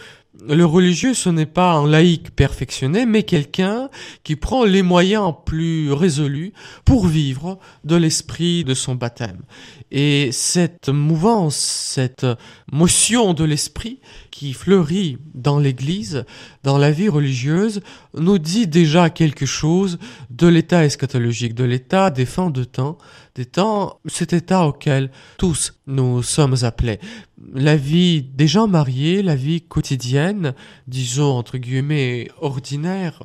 le 0.47 0.65
religieux, 0.65 1.13
ce 1.13 1.29
n'est 1.29 1.45
pas 1.45 1.74
un 1.74 1.88
laïc 1.88 2.35
perfectionné, 2.35 3.05
mais 3.05 3.24
quelqu'un 3.24 3.89
qui 4.24 4.35
prend 4.35 4.65
les 4.65 4.81
moyens 4.81 5.33
plus 5.45 5.93
résolus 5.93 6.51
pour 6.83 7.07
vivre 7.07 7.57
de 7.85 7.95
l'esprit 7.95 8.65
de 8.65 8.74
son 8.74 8.95
baptême. 8.95 9.43
Et 9.91 10.31
cette 10.33 10.89
mouvance, 10.89 11.55
cette 11.55 12.25
motion 12.71 13.33
de 13.33 13.45
l'esprit 13.45 14.01
qui 14.29 14.51
fleurit 14.51 15.17
dans 15.33 15.57
l'Église, 15.57 16.25
dans 16.63 16.77
la 16.77 16.91
vie 16.91 17.07
religieuse, 17.07 17.81
nous 18.13 18.38
dit 18.38 18.67
déjà 18.67 19.09
quelque 19.09 19.45
chose 19.45 20.00
de 20.29 20.47
l'état 20.47 20.83
eschatologique, 20.83 21.55
de 21.55 21.63
l'état 21.63 22.09
des 22.09 22.25
fins 22.25 22.50
de 22.50 22.65
temps, 22.65 22.97
des 23.36 23.46
temps, 23.46 24.00
cet 24.06 24.32
état 24.32 24.65
auquel 24.65 25.12
tous 25.38 25.74
nous 25.88 26.24
sommes 26.24 26.56
appelés. 26.63 27.00
La 27.54 27.75
vie 27.75 28.24
des 28.24 28.48
gens 28.48 28.68
mariés, 28.68 29.22
la 29.22 29.36
vie 29.36 29.62
quotidienne, 29.62 30.54
disons 30.88 31.38
entre 31.38 31.58
guillemets 31.58 32.30
ordinaire, 32.39 33.24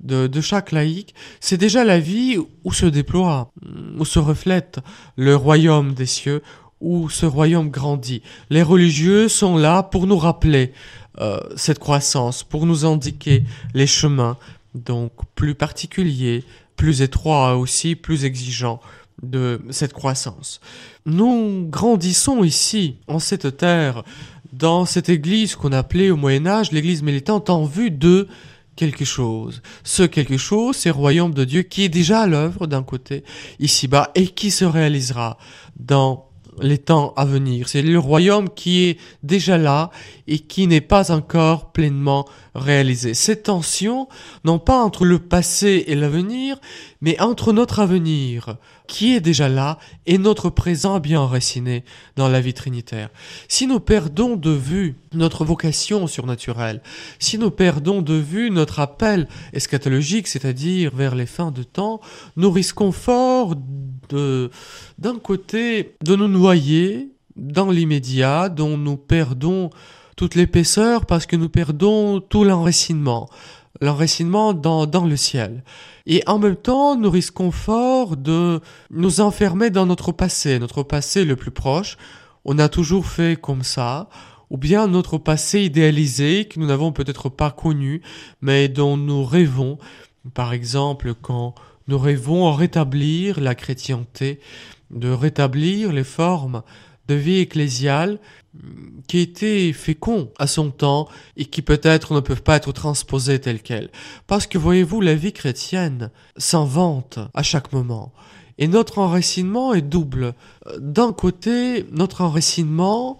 de, 0.00 0.40
chaque 0.40 0.72
laïc, 0.72 1.14
c'est 1.40 1.58
déjà 1.58 1.84
la 1.84 1.98
vie 1.98 2.38
où 2.64 2.72
se 2.72 2.86
déploie, 2.86 3.50
où 3.98 4.04
se 4.06 4.18
reflète 4.18 4.78
le 5.16 5.36
royaume 5.36 5.92
des 5.92 6.06
cieux, 6.06 6.42
où 6.80 7.10
ce 7.10 7.26
royaume 7.26 7.68
grandit. 7.68 8.22
Les 8.48 8.62
religieux 8.62 9.28
sont 9.28 9.58
là 9.58 9.82
pour 9.82 10.06
nous 10.06 10.16
rappeler 10.16 10.72
euh, 11.20 11.38
cette 11.54 11.78
croissance, 11.78 12.44
pour 12.44 12.64
nous 12.64 12.86
indiquer 12.86 13.44
les 13.74 13.86
chemins, 13.86 14.38
donc 14.74 15.12
plus 15.34 15.54
particuliers, 15.54 16.44
plus 16.76 17.02
étroits 17.02 17.56
aussi, 17.56 17.94
plus 17.94 18.24
exigeants 18.24 18.80
de 19.22 19.60
cette 19.70 19.92
croissance. 19.92 20.60
Nous 21.06 21.66
grandissons 21.68 22.44
ici, 22.44 22.96
en 23.06 23.18
cette 23.18 23.56
terre, 23.56 24.02
dans 24.52 24.84
cette 24.84 25.08
église 25.08 25.54
qu'on 25.54 25.72
appelait 25.72 26.10
au 26.10 26.16
Moyen 26.16 26.46
Âge 26.46 26.72
l'église 26.72 27.02
militante 27.02 27.50
en 27.50 27.64
vue 27.64 27.90
de 27.90 28.28
quelque 28.76 29.04
chose. 29.04 29.62
Ce 29.84 30.02
quelque 30.02 30.38
chose, 30.38 30.76
c'est 30.76 30.88
le 30.88 30.94
royaume 30.94 31.34
de 31.34 31.44
Dieu 31.44 31.62
qui 31.62 31.84
est 31.84 31.88
déjà 31.88 32.22
à 32.22 32.26
l'œuvre 32.26 32.66
d'un 32.66 32.82
côté, 32.82 33.24
ici-bas, 33.58 34.10
et 34.14 34.28
qui 34.28 34.50
se 34.50 34.64
réalisera 34.64 35.36
dans 35.78 36.30
les 36.60 36.78
temps 36.78 37.12
à 37.16 37.24
venir. 37.24 37.68
C'est 37.68 37.82
le 37.82 37.98
royaume 37.98 38.48
qui 38.50 38.84
est 38.84 38.98
déjà 39.22 39.58
là 39.58 39.90
et 40.26 40.38
qui 40.38 40.66
n'est 40.66 40.80
pas 40.80 41.12
encore 41.12 41.72
pleinement 41.72 42.26
réalisé. 42.54 43.14
Ces 43.14 43.40
tensions, 43.42 44.08
non 44.44 44.58
pas 44.58 44.82
entre 44.82 45.04
le 45.04 45.18
passé 45.18 45.84
et 45.86 45.94
l'avenir, 45.94 46.58
mais 47.00 47.20
entre 47.20 47.52
notre 47.52 47.80
avenir, 47.80 48.56
qui 48.90 49.14
est 49.14 49.20
déjà 49.20 49.48
là, 49.48 49.78
et 50.04 50.18
notre 50.18 50.50
présent 50.50 50.98
bien 50.98 51.20
enraciné 51.20 51.84
dans 52.16 52.28
la 52.28 52.40
vie 52.40 52.54
trinitaire. 52.54 53.08
Si 53.46 53.68
nous 53.68 53.78
perdons 53.78 54.34
de 54.34 54.50
vue 54.50 54.96
notre 55.14 55.44
vocation 55.44 56.08
surnaturelle, 56.08 56.82
si 57.20 57.38
nous 57.38 57.52
perdons 57.52 58.02
de 58.02 58.14
vue 58.14 58.50
notre 58.50 58.80
appel 58.80 59.28
eschatologique, 59.52 60.26
c'est-à-dire 60.26 60.94
vers 60.94 61.14
les 61.14 61.26
fins 61.26 61.52
de 61.52 61.62
temps, 61.62 62.00
nous 62.36 62.50
risquons 62.50 62.90
fort 62.90 63.54
de, 64.08 64.50
d'un 64.98 65.20
côté, 65.20 65.94
de 66.02 66.16
nous 66.16 66.28
noyer 66.28 67.12
dans 67.36 67.70
l'immédiat, 67.70 68.48
dont 68.48 68.76
nous 68.76 68.96
perdons 68.96 69.70
toute 70.16 70.34
l'épaisseur 70.34 71.06
parce 71.06 71.26
que 71.26 71.36
nous 71.36 71.48
perdons 71.48 72.20
tout 72.20 72.42
l'enracinement, 72.42 73.30
l'enracinement 73.80 74.52
dans, 74.52 75.06
le 75.06 75.16
ciel. 75.16 75.62
Et 76.06 76.22
en 76.26 76.38
même 76.38 76.56
temps, 76.56 76.96
nous 76.96 77.10
risquons 77.10 77.50
fort 77.50 78.16
de 78.16 78.60
nous 78.90 79.20
enfermer 79.20 79.70
dans 79.70 79.86
notre 79.86 80.12
passé, 80.12 80.58
notre 80.58 80.82
passé 80.82 81.24
le 81.24 81.36
plus 81.36 81.50
proche. 81.50 81.96
On 82.44 82.58
a 82.58 82.68
toujours 82.68 83.06
fait 83.06 83.40
comme 83.40 83.62
ça, 83.62 84.08
ou 84.50 84.56
bien 84.56 84.88
notre 84.88 85.18
passé 85.18 85.60
idéalisé 85.62 86.46
que 86.46 86.58
nous 86.58 86.66
n'avons 86.66 86.92
peut-être 86.92 87.28
pas 87.28 87.50
connu, 87.50 88.02
mais 88.40 88.68
dont 88.68 88.96
nous 88.96 89.24
rêvons. 89.24 89.78
Par 90.34 90.52
exemple, 90.52 91.14
quand 91.14 91.54
nous 91.86 91.98
rêvons 91.98 92.48
à 92.48 92.56
rétablir 92.56 93.40
la 93.40 93.54
chrétienté, 93.54 94.40
de 94.90 95.10
rétablir 95.10 95.92
les 95.92 96.04
formes 96.04 96.62
de 97.08 97.14
vie 97.14 97.38
ecclésiale 97.38 98.18
qui 99.06 99.18
étaient 99.18 99.72
féconds 99.72 100.32
à 100.38 100.46
son 100.46 100.70
temps 100.70 101.08
et 101.36 101.44
qui 101.44 101.62
peut-être 101.62 102.14
ne 102.14 102.20
peuvent 102.20 102.42
pas 102.42 102.56
être 102.56 102.72
transposés 102.72 103.40
tels 103.40 103.62
quels. 103.62 103.90
Parce 104.26 104.46
que 104.46 104.58
voyez-vous, 104.58 105.00
la 105.00 105.14
vie 105.14 105.32
chrétienne 105.32 106.10
s'invente 106.36 107.18
à 107.34 107.42
chaque 107.42 107.72
moment. 107.72 108.12
Et 108.58 108.68
notre 108.68 108.98
enracinement 108.98 109.72
est 109.72 109.82
double. 109.82 110.34
D'un 110.78 111.12
côté, 111.12 111.86
notre 111.92 112.20
enracinement, 112.20 113.16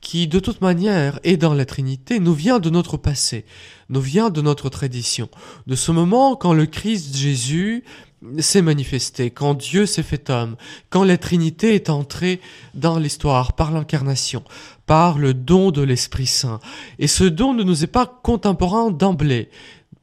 qui 0.00 0.28
de 0.28 0.38
toute 0.38 0.60
manière 0.60 1.18
est 1.24 1.36
dans 1.36 1.54
la 1.54 1.64
Trinité, 1.64 2.20
nous 2.20 2.34
vient 2.34 2.60
de 2.60 2.70
notre 2.70 2.96
passé, 2.96 3.44
nous 3.88 4.00
vient 4.00 4.30
de 4.30 4.40
notre 4.40 4.68
tradition, 4.68 5.28
de 5.66 5.74
ce 5.74 5.92
moment 5.92 6.36
quand 6.36 6.54
le 6.54 6.66
Christ 6.66 7.16
Jésus 7.16 7.84
s'est 8.40 8.62
manifesté, 8.62 9.30
quand 9.30 9.54
Dieu 9.54 9.86
s'est 9.86 10.02
fait 10.02 10.30
homme, 10.30 10.56
quand 10.90 11.04
la 11.04 11.18
Trinité 11.18 11.74
est 11.74 11.90
entrée 11.90 12.40
dans 12.74 12.98
l'histoire 12.98 13.52
par 13.52 13.70
l'incarnation, 13.70 14.42
par 14.86 15.18
le 15.18 15.34
don 15.34 15.70
de 15.70 15.82
l'Esprit 15.82 16.26
Saint. 16.26 16.60
Et 16.98 17.06
ce 17.06 17.24
don 17.24 17.54
ne 17.54 17.62
nous 17.62 17.84
est 17.84 17.88
pas 17.88 18.20
contemporain 18.22 18.90
d'emblée. 18.90 19.50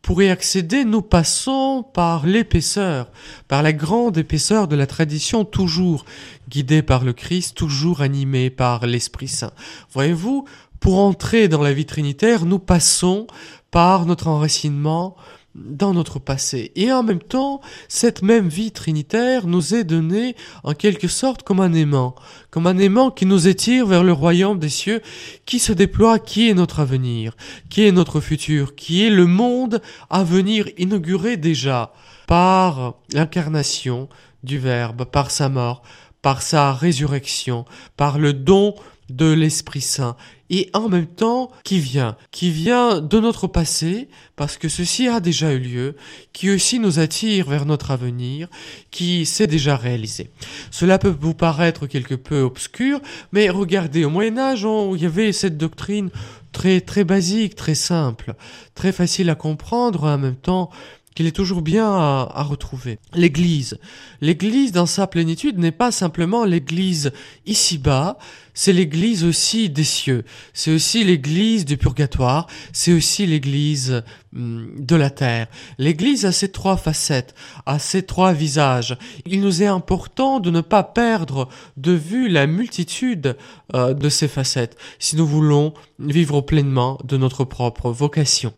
Pour 0.02 0.22
y 0.22 0.30
accéder, 0.30 0.86
nous 0.86 1.02
passons 1.02 1.84
par 1.94 2.28
l'épaisseur, 2.28 3.10
par 3.48 3.64
la 3.64 3.74
grande 3.74 4.20
épaisseur 4.20 4.68
de 4.68 4.76
la 4.76 4.86
tradition, 4.86 5.46
toujours 5.46 6.06
guidée 6.48 6.84
par 6.84 7.04
le 7.04 7.12
Christ, 7.12 7.58
toujours 7.58 8.02
animée 8.02 8.52
par 8.52 8.86
l'Esprit 8.86 9.28
Saint. 9.28 9.52
Voyez-vous, 9.92 10.46
pour 10.80 11.00
entrer 11.00 11.48
dans 11.48 11.64
la 11.64 11.74
vie 11.74 11.88
trinitaire, 11.88 12.46
nous 12.46 12.60
passons 12.60 13.26
par 13.72 14.06
notre 14.06 14.28
enracinement, 14.28 15.16
dans 15.56 15.94
notre 15.94 16.20
passé. 16.20 16.72
Et 16.76 16.92
en 16.92 17.02
même 17.02 17.22
temps, 17.22 17.62
cette 17.88 18.22
même 18.22 18.50
vie 18.50 18.72
trinitaire 18.72 19.48
nous 19.48 19.74
est 19.74 19.86
donnée 19.86 20.36
en 20.64 20.74
quelque 20.74 21.08
sorte 21.08 21.44
comme 21.44 21.62
un 21.62 21.74
aimant, 21.74 22.16
comme 22.52 22.68
un 22.68 22.78
aimant 22.78 23.10
qui 23.10 23.26
nous 23.26 23.48
étire 23.48 23.88
vers 23.88 24.04
le 24.04 24.12
royaume 24.12 24.60
des 24.60 24.70
cieux, 24.70 25.02
qui 25.46 25.60
se 25.60 25.72
déploie, 25.72 26.20
qui 26.20 26.50
est 26.50 26.54
notre 26.54 26.82
avenir, 26.82 27.38
qui 27.70 27.84
est 27.84 27.92
notre 27.94 28.20
futur, 28.20 28.76
qui 28.76 29.06
est 29.06 29.10
le 29.10 29.26
monde 29.26 29.82
à 30.10 30.24
venir 30.24 30.68
inauguré 30.78 31.38
déjà 31.38 31.94
par 32.28 32.96
l'incarnation 33.14 34.10
du 34.44 34.60
Verbe, 34.60 35.06
par 35.06 35.32
sa 35.32 35.48
mort, 35.48 35.84
par 36.22 36.42
sa 36.42 36.74
résurrection, 36.74 37.66
par 37.98 38.20
le 38.20 38.34
don 38.34 38.76
de 39.10 39.32
l'Esprit 39.32 39.82
Saint 39.82 40.16
et 40.50 40.70
en 40.74 40.90
même 40.90 41.08
temps 41.08 41.52
qui 41.64 41.80
vient, 41.80 42.18
qui 42.32 42.52
vient 42.52 43.02
de 43.02 43.20
notre 43.20 43.48
passé, 43.48 44.10
parce 44.36 44.58
que 44.58 44.70
ceci 44.70 45.08
a 45.08 45.20
déjà 45.20 45.54
eu 45.54 45.60
lieu, 45.60 45.96
qui 46.34 46.52
aussi 46.52 46.80
nous 46.80 47.00
attire 47.00 47.50
vers 47.50 47.66
notre 47.66 47.92
avenir, 47.92 48.48
qui 48.92 49.26
s'est 49.26 49.48
déjà 49.48 49.76
réalisé. 49.76 50.30
Cela 50.70 51.00
peut 51.00 51.16
vous 51.20 51.34
paraître 51.34 51.88
quelque 51.88 52.16
peu 52.16 52.42
obscur, 52.42 53.00
mais 53.32 53.50
regardez, 53.50 54.06
au 54.06 54.10
Moyen 54.10 54.38
Âge, 54.38 54.68
il 54.94 55.02
y 55.02 55.06
avait 55.06 55.32
cette 55.32 55.58
doctrine 55.58 56.10
très 56.52 56.80
très 56.80 57.04
basique, 57.04 57.56
très 57.56 57.76
simple, 57.76 58.36
très 58.76 58.92
facile 58.92 59.30
à 59.30 59.36
comprendre, 59.36 60.04
en 60.04 60.18
même 60.18 60.36
temps 60.36 60.70
qu'il 61.16 61.28
est 61.28 61.32
toujours 61.32 61.62
bien 61.62 61.90
à, 61.90 62.44
retrouver. 62.44 63.00
L'Église. 63.14 63.80
L'Église 64.22 64.74
dans 64.74 64.86
sa 64.86 65.08
plénitude 65.08 65.58
n'est 65.58 65.72
pas 65.72 65.92
simplement 65.92 66.44
l'Église 66.44 67.12
ici-bas, 67.46 68.18
c'est 68.54 68.74
l'Église 68.74 69.24
aussi 69.24 69.70
des 69.70 69.86
cieux, 69.86 70.26
c'est 70.54 70.72
aussi 70.72 71.04
l'Église 71.06 71.64
du 71.66 71.78
purgatoire, 71.78 72.48
c'est 72.74 72.92
aussi 72.92 73.26
l'Église 73.26 74.04
hum, 74.36 74.76
de 74.78 74.96
la 74.96 75.10
terre. 75.10 75.48
L'Église 75.78 76.26
a 76.26 76.34
ces 76.34 76.52
trois 76.52 76.76
facettes, 76.76 77.34
a 77.66 77.80
ces 77.80 78.04
trois 78.04 78.34
visages. 78.34 78.98
Il 79.26 79.40
nous 79.40 79.64
est 79.64 79.68
important 79.68 80.42
de 80.42 80.52
ne 80.52 80.62
pas 80.62 80.84
perdre 80.84 81.48
de 81.78 81.94
vue 81.94 82.28
la 82.28 82.46
multitude 82.46 83.38
euh, 83.74 83.94
de 83.94 84.10
ces 84.10 84.28
facettes 84.28 84.78
si 85.00 85.16
nous 85.16 85.26
voulons 85.26 85.74
vivre 85.98 86.42
pleinement 86.42 87.00
de 87.06 87.16
notre 87.16 87.46
propre 87.46 87.90
vocation. 87.90 88.54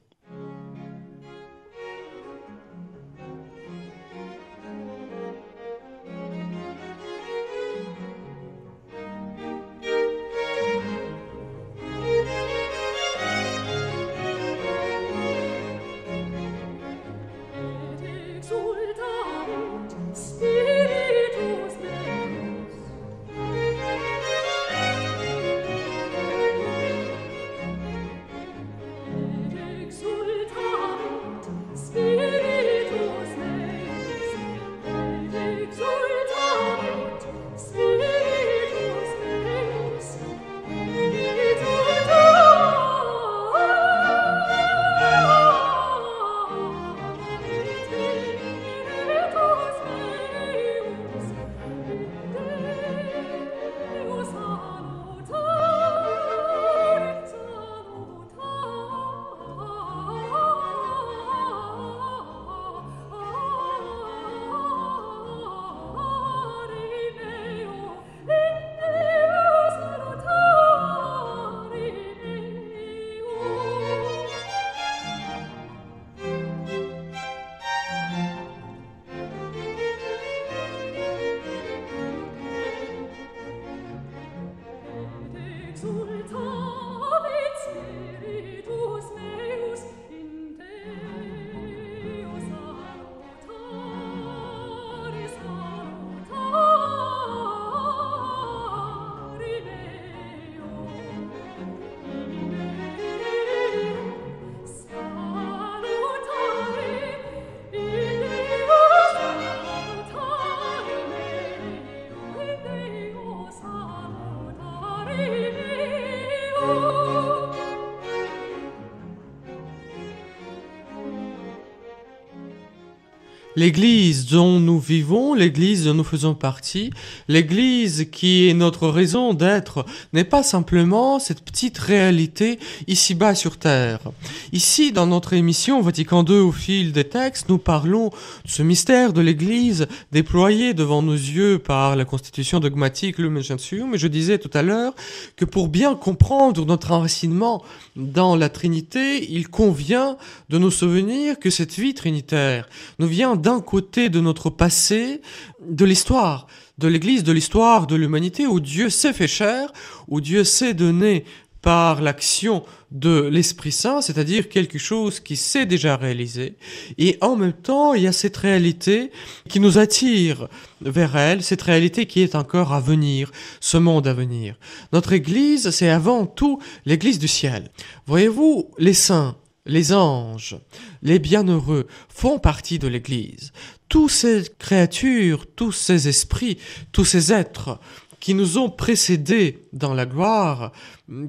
L'Église 123.57 124.27
dont 124.27 124.59
nous 124.59 124.79
vivons, 124.79 125.33
l'Église 125.33 125.85
dont 125.85 125.95
nous 125.95 126.03
faisons 126.03 126.35
partie, 126.35 126.91
l'Église 127.27 128.05
qui 128.11 128.47
est 128.47 128.53
notre 128.53 128.87
raison 128.87 129.33
d'être, 129.33 129.83
n'est 130.13 130.23
pas 130.23 130.43
simplement 130.43 131.17
cette 131.17 131.41
petite 131.41 131.79
réalité 131.79 132.59
ici-bas 132.85 133.33
sur 133.33 133.57
Terre. 133.57 134.11
Ici, 134.53 134.91
dans 134.91 135.07
notre 135.07 135.33
émission 135.33 135.81
Vatican 135.81 136.23
II 136.23 136.35
au 136.35 136.51
fil 136.51 136.91
des 136.91 137.05
textes, 137.05 137.49
nous 137.49 137.57
parlons 137.57 138.09
de 138.09 138.49
ce 138.51 138.61
mystère 138.61 139.11
de 139.11 139.21
l'Église 139.21 139.87
déployé 140.11 140.75
devant 140.75 141.01
nos 141.01 141.13
yeux 141.13 141.57
par 141.57 141.95
la 141.95 142.05
constitution 142.05 142.59
dogmatique 142.59 143.17
Lumen 143.17 143.41
Gentium. 143.41 143.89
Mais 143.89 143.97
je 143.97 144.07
disais 144.07 144.37
tout 144.37 144.51
à 144.53 144.61
l'heure 144.61 144.93
que 145.35 145.45
pour 145.45 145.67
bien 145.67 145.95
comprendre 145.95 146.63
notre 146.63 146.91
enracinement 146.91 147.63
dans 147.95 148.35
la 148.35 148.49
Trinité, 148.49 149.25
il 149.33 149.47
convient 149.47 150.15
de 150.49 150.59
nous 150.59 150.69
souvenir 150.69 151.39
que 151.39 151.49
cette 151.49 151.73
vie 151.73 151.95
trinitaire 151.95 152.69
nous 152.99 153.07
vient 153.07 153.35
d'un 153.47 153.61
côté 153.61 154.09
de 154.09 154.19
notre 154.19 154.49
passé, 154.49 155.21
de 155.65 155.85
l'histoire 155.85 156.47
de 156.79 156.89
l'Église, 156.89 157.23
de 157.23 157.31
l'histoire 157.31 157.87
de 157.87 157.95
l'humanité, 157.95 158.45
où 158.45 158.59
Dieu 158.59 158.89
s'est 158.89 159.13
fait 159.13 159.29
chair, 159.29 159.71
où 160.09 160.19
Dieu 160.19 160.43
s'est 160.43 160.73
donné 160.73 161.23
par 161.61 162.01
l'action 162.01 162.65
de 162.91 163.21
l'Esprit 163.21 163.71
Saint, 163.71 164.01
c'est-à-dire 164.01 164.49
quelque 164.49 164.77
chose 164.77 165.21
qui 165.21 165.37
s'est 165.37 165.65
déjà 165.65 165.95
réalisé. 165.95 166.57
Et 166.97 167.17
en 167.21 167.37
même 167.37 167.53
temps, 167.53 167.93
il 167.93 168.03
y 168.03 168.07
a 168.07 168.11
cette 168.11 168.35
réalité 168.35 169.11
qui 169.47 169.61
nous 169.61 169.77
attire 169.77 170.49
vers 170.81 171.15
elle, 171.15 171.41
cette 171.41 171.61
réalité 171.61 172.05
qui 172.05 172.19
est 172.23 172.35
encore 172.35 172.73
à 172.73 172.81
venir, 172.81 173.31
ce 173.61 173.77
monde 173.77 174.07
à 174.07 174.13
venir. 174.13 174.57
Notre 174.91 175.13
Église, 175.13 175.69
c'est 175.69 175.89
avant 175.89 176.25
tout 176.25 176.59
l'Église 176.85 177.17
du 177.17 177.29
ciel. 177.29 177.71
Voyez-vous, 178.07 178.71
les 178.77 178.93
saints, 178.93 179.37
les 179.67 179.93
anges, 179.93 180.57
les 181.01 181.19
bienheureux 181.19 181.87
font 182.09 182.39
partie 182.39 182.79
de 182.79 182.87
l'Église. 182.87 183.51
Tous 183.89 184.09
ces 184.09 184.43
créatures, 184.59 185.45
tous 185.55 185.71
ces 185.71 186.07
esprits, 186.07 186.57
tous 186.91 187.05
ces 187.05 187.31
êtres 187.31 187.79
qui 188.19 188.33
nous 188.33 188.57
ont 188.57 188.69
précédés 188.69 189.67
dans 189.73 189.93
la 189.93 190.05
gloire, 190.05 190.71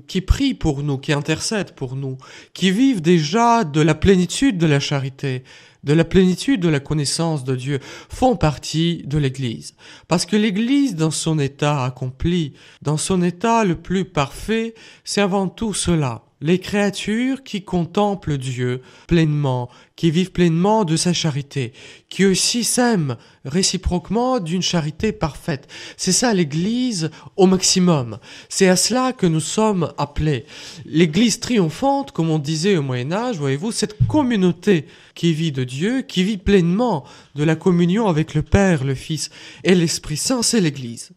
qui 0.07 0.20
prient 0.20 0.55
pour 0.55 0.83
nous, 0.83 0.98
qui 0.98 1.12
intercèdent 1.12 1.74
pour 1.74 1.96
nous, 1.96 2.16
qui 2.55 2.70
vivent 2.70 3.03
déjà 3.03 3.64
de 3.64 3.81
la 3.81 3.94
plénitude 3.94 4.59
de 4.59 4.66
la 4.66 4.81
charité, 4.81 5.44
de 5.85 5.92
la 5.92 6.05
plénitude 6.05 6.61
de 6.61 6.68
la 6.68 6.81
connaissance 6.81 7.44
de 7.44 7.55
Dieu, 7.55 7.79
font 8.09 8.37
partie 8.37 9.03
de 9.07 9.18
l'Église. 9.18 9.74
Parce 10.09 10.27
que 10.27 10.37
l'Église, 10.37 10.96
dans 10.96 11.11
son 11.11 11.38
état 11.38 11.85
accompli, 11.85 12.55
dans 12.83 12.96
son 12.96 13.22
état 13.22 13.64
le 13.64 13.77
plus 13.77 14.05
parfait, 14.05 14.74
c'est 15.05 15.20
avant 15.20 15.48
tout 15.48 15.74
cela 15.74 16.27
les 16.40 16.59
créatures 16.59 17.42
qui 17.42 17.62
contemplent 17.62 18.38
Dieu 18.38 18.83
pleinement, 19.07 19.68
qui 19.96 20.11
vivent 20.11 20.31
pleinement 20.31 20.85
de 20.85 20.96
sa 20.96 21.12
charité, 21.12 21.72
qui 22.09 22.24
aussi 22.24 22.62
s'aiment 22.62 23.16
réciproquement 23.44 24.38
d'une 24.38 24.62
charité 24.62 25.11
parfaite. 25.11 25.68
C'est 25.96 26.12
ça 26.12 26.33
l'Église 26.33 27.11
au 27.37 27.46
maximum. 27.46 28.18
C'est 28.48 28.68
à 28.68 28.77
cela 28.77 29.12
que 29.12 29.27
nous 29.27 29.40
sommes 29.40 29.92
appelés. 29.98 30.44
L'Église 30.87 31.40
triomphante, 31.40 32.12
comme 32.12 32.31
on 32.31 32.38
disait 32.38 32.77
au 32.77 32.83
Moyen 32.83 33.11
Âge, 33.12 33.38
voyez-vous, 33.38 33.72
cette 33.72 33.96
communauté 34.07 34.87
qui 35.14 35.33
vit 35.33 35.53
de 35.53 35.64
Dieu, 35.64 36.03
qui 36.03 36.22
vit 36.22 36.38
pleinement 36.38 37.05
de 37.35 37.42
la 37.42 37.57
communion 37.57 38.07
avec 38.07 38.35
le 38.35 38.42
Père, 38.42 38.85
le 38.85 38.94
Fils 38.94 39.31
et 39.64 39.74
l'Esprit 39.74 40.16
Saint, 40.16 40.42
c'est 40.42 40.61
l'Église 40.61 41.11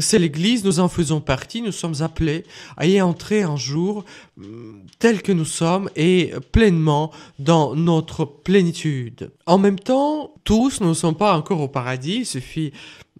c'est 0.00 0.18
l'Église, 0.18 0.64
nous 0.64 0.80
en 0.80 0.88
faisons 0.88 1.20
partie, 1.20 1.62
nous 1.62 1.72
sommes 1.72 2.00
appelés 2.00 2.44
à 2.76 2.86
y 2.86 3.00
entrer 3.00 3.42
un 3.42 3.56
jour 3.56 4.04
mm, 4.36 4.44
tel 4.98 5.22
que 5.22 5.32
nous 5.32 5.44
sommes 5.44 5.90
et 5.96 6.32
pleinement 6.52 7.10
dans 7.38 7.74
notre 7.74 8.24
plénitude. 8.24 9.30
En 9.46 9.58
même 9.58 9.78
temps, 9.78 10.34
tous 10.44 10.80
ne 10.80 10.92
sont 10.94 11.14
pas 11.14 11.36
encore 11.36 11.60
au 11.60 11.68
paradis, 11.68 12.18
il 12.18 12.26
suffit 12.26 12.72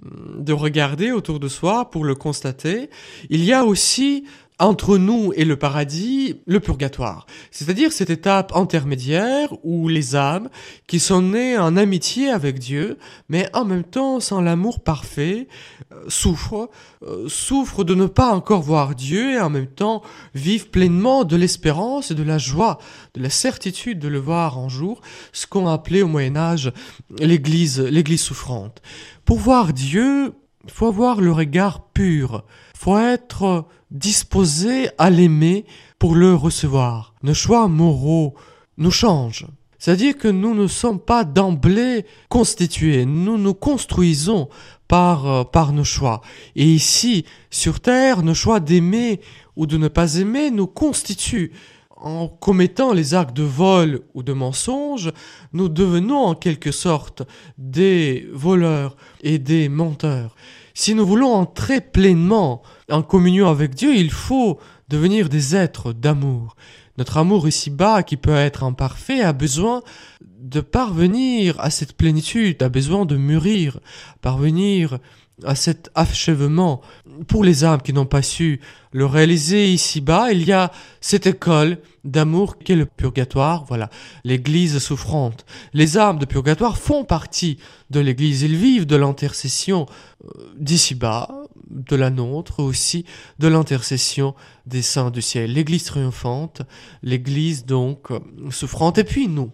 mm, 0.02 0.44
de 0.44 0.52
regarder 0.52 1.12
autour 1.12 1.40
de 1.40 1.48
soi 1.48 1.90
pour 1.90 2.04
le 2.04 2.14
constater. 2.14 2.90
Il 3.30 3.44
y 3.44 3.52
a 3.52 3.64
aussi 3.64 4.24
entre 4.58 4.98
nous 4.98 5.32
et 5.36 5.44
le 5.44 5.56
paradis, 5.56 6.40
le 6.46 6.60
purgatoire. 6.60 7.26
C'est-à-dire 7.50 7.92
cette 7.92 8.10
étape 8.10 8.52
intermédiaire 8.54 9.52
où 9.62 9.88
les 9.88 10.16
âmes, 10.16 10.48
qui 10.86 10.98
sont 10.98 11.22
nées 11.22 11.56
en 11.56 11.76
amitié 11.76 12.30
avec 12.30 12.58
Dieu, 12.58 12.98
mais 13.28 13.48
en 13.54 13.64
même 13.64 13.84
temps 13.84 14.20
sans 14.20 14.40
l'amour 14.40 14.80
parfait, 14.80 15.46
euh, 15.92 16.04
souffrent, 16.08 16.70
euh, 17.02 17.28
souffrent 17.28 17.84
de 17.84 17.94
ne 17.94 18.06
pas 18.06 18.32
encore 18.34 18.62
voir 18.62 18.94
Dieu 18.94 19.34
et 19.34 19.40
en 19.40 19.50
même 19.50 19.68
temps 19.68 20.02
vivent 20.34 20.70
pleinement 20.70 21.24
de 21.24 21.36
l'espérance 21.36 22.10
et 22.10 22.14
de 22.14 22.24
la 22.24 22.38
joie, 22.38 22.78
de 23.14 23.22
la 23.22 23.30
certitude 23.30 24.00
de 24.00 24.08
le 24.08 24.18
voir 24.18 24.58
un 24.58 24.68
jour, 24.68 25.00
ce 25.32 25.46
qu'on 25.46 25.68
appelait 25.68 26.02
au 26.02 26.08
Moyen 26.08 26.36
Âge 26.36 26.72
l'église, 27.18 27.80
l'église 27.80 28.22
souffrante. 28.22 28.82
Pour 29.24 29.38
voir 29.38 29.72
Dieu, 29.72 30.32
faut 30.66 30.86
avoir 30.86 31.20
le 31.20 31.32
regard 31.32 31.82
pur, 31.88 32.44
faut 32.78 32.96
être 32.96 33.66
disposé 33.90 34.88
à 34.98 35.10
l'aimer 35.10 35.64
pour 35.98 36.14
le 36.14 36.32
recevoir. 36.32 37.12
Nos 37.24 37.34
choix 37.34 37.66
moraux 37.66 38.34
nous 38.76 38.92
changent. 38.92 39.46
C'est-à-dire 39.80 40.16
que 40.16 40.28
nous 40.28 40.54
ne 40.54 40.68
sommes 40.68 41.00
pas 41.00 41.24
d'emblée 41.24 42.06
constitués, 42.28 43.04
nous 43.04 43.36
nous 43.36 43.54
construisons 43.54 44.48
par, 44.86 45.26
euh, 45.26 45.42
par 45.42 45.72
nos 45.72 45.82
choix. 45.82 46.20
Et 46.54 46.66
ici, 46.66 47.24
sur 47.50 47.80
Terre, 47.80 48.22
nos 48.22 48.34
choix 48.34 48.60
d'aimer 48.60 49.20
ou 49.56 49.66
de 49.66 49.76
ne 49.76 49.88
pas 49.88 50.14
aimer 50.14 50.52
nous 50.52 50.68
constituent. 50.68 51.52
En 51.96 52.28
commettant 52.28 52.92
les 52.92 53.12
actes 53.12 53.36
de 53.36 53.42
vol 53.42 54.02
ou 54.14 54.22
de 54.22 54.32
mensonge, 54.32 55.10
nous 55.52 55.68
devenons 55.68 56.26
en 56.26 56.36
quelque 56.36 56.70
sorte 56.70 57.24
des 57.58 58.28
voleurs 58.32 58.96
et 59.20 59.40
des 59.40 59.68
menteurs. 59.68 60.36
Si 60.80 60.94
nous 60.94 61.04
voulons 61.04 61.34
entrer 61.34 61.80
pleinement 61.80 62.62
en 62.88 63.02
communion 63.02 63.48
avec 63.48 63.74
Dieu, 63.74 63.96
il 63.96 64.12
faut 64.12 64.60
devenir 64.88 65.28
des 65.28 65.56
êtres 65.56 65.92
d'amour. 65.92 66.54
Notre 66.98 67.16
amour 67.16 67.48
ici-bas, 67.48 68.04
qui 68.04 68.16
peut 68.16 68.36
être 68.36 68.62
imparfait, 68.62 69.20
a 69.22 69.32
besoin 69.32 69.82
de 70.20 70.60
parvenir 70.60 71.58
à 71.58 71.70
cette 71.70 71.94
plénitude, 71.94 72.62
a 72.62 72.68
besoin 72.68 73.06
de 73.06 73.16
mûrir, 73.16 73.80
parvenir 74.22 75.00
à 75.44 75.54
cet 75.54 75.90
achèvement. 75.94 76.80
Pour 77.26 77.44
les 77.44 77.64
âmes 77.64 77.82
qui 77.82 77.92
n'ont 77.92 78.06
pas 78.06 78.22
su 78.22 78.60
le 78.92 79.06
réaliser 79.06 79.70
ici-bas, 79.72 80.32
il 80.32 80.44
y 80.44 80.52
a 80.52 80.72
cette 81.00 81.26
école 81.26 81.78
d'amour 82.04 82.58
qu'est 82.58 82.76
le 82.76 82.86
purgatoire, 82.86 83.64
voilà, 83.66 83.90
l'église 84.24 84.78
souffrante. 84.78 85.44
Les 85.74 85.98
âmes 85.98 86.18
de 86.18 86.24
purgatoire 86.24 86.78
font 86.78 87.04
partie 87.04 87.58
de 87.90 88.00
l'église, 88.00 88.42
ils 88.42 88.56
vivent 88.56 88.86
de 88.86 88.96
l'intercession 88.96 89.86
euh, 90.24 90.28
d'ici-bas, 90.58 91.28
de 91.70 91.96
la 91.96 92.10
nôtre 92.10 92.60
aussi, 92.62 93.04
de 93.38 93.48
l'intercession 93.48 94.34
des 94.66 94.82
saints 94.82 95.10
du 95.10 95.20
ciel. 95.20 95.52
L'église 95.52 95.84
triomphante, 95.84 96.62
l'église 97.02 97.66
donc 97.66 98.10
euh, 98.10 98.20
souffrante, 98.50 98.98
et 98.98 99.04
puis 99.04 99.28
nous. 99.28 99.50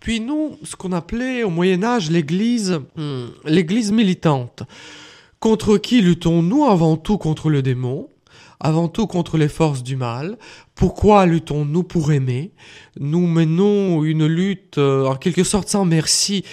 Puis 0.00 0.20
nous, 0.20 0.58
ce 0.62 0.76
qu'on 0.76 0.92
appelait 0.92 1.42
au 1.42 1.50
Moyen 1.50 1.82
Âge 1.82 2.10
l'église, 2.10 2.80
hmm, 2.96 3.26
l'église 3.44 3.92
militante. 3.92 4.62
Contre 5.40 5.78
qui 5.78 6.00
luttons-nous 6.00 6.64
avant 6.64 6.96
tout 6.96 7.16
contre 7.16 7.48
le 7.48 7.62
démon 7.62 8.08
avant 8.60 8.88
tout 8.88 9.06
contre 9.06 9.36
les 9.38 9.48
forces 9.48 9.84
du 9.84 9.94
mal? 9.94 10.36
Pourquoi 10.74 11.26
luttons-nous 11.26 11.84
pour 11.84 12.10
aimer? 12.10 12.50
Nous 12.98 13.26
menons 13.26 14.02
une 14.02 14.26
lutte 14.26 14.78
euh, 14.78 15.06
en 15.06 15.14
quelque 15.14 15.44
sorte 15.44 15.68
sans 15.68 15.84
merci 15.84 16.44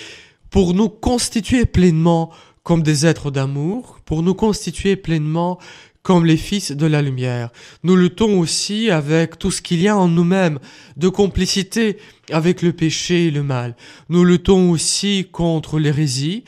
pour 0.51 0.75
nous 0.75 0.89
constituer 0.89 1.65
pleinement 1.65 2.31
comme 2.63 2.83
des 2.83 3.05
êtres 3.05 3.31
d'amour, 3.31 3.99
pour 4.05 4.23
nous 4.23 4.35
constituer 4.35 4.95
pleinement 4.95 5.59
comme 6.03 6.25
les 6.25 6.37
fils 6.37 6.71
de 6.71 6.85
la 6.85 7.01
lumière. 7.01 7.49
Nous 7.83 7.95
luttons 7.95 8.39
aussi 8.39 8.91
avec 8.91 9.39
tout 9.39 9.49
ce 9.49 9.63
qu'il 9.63 9.81
y 9.81 9.87
a 9.87 9.97
en 9.97 10.07
nous-mêmes 10.07 10.59
de 10.97 11.09
complicité 11.09 11.97
avec 12.31 12.61
le 12.61 12.73
péché 12.73 13.27
et 13.27 13.31
le 13.31 13.41
mal. 13.41 13.75
Nous 14.09 14.23
luttons 14.23 14.69
aussi 14.69 15.27
contre 15.31 15.79
l'hérésie, 15.79 16.43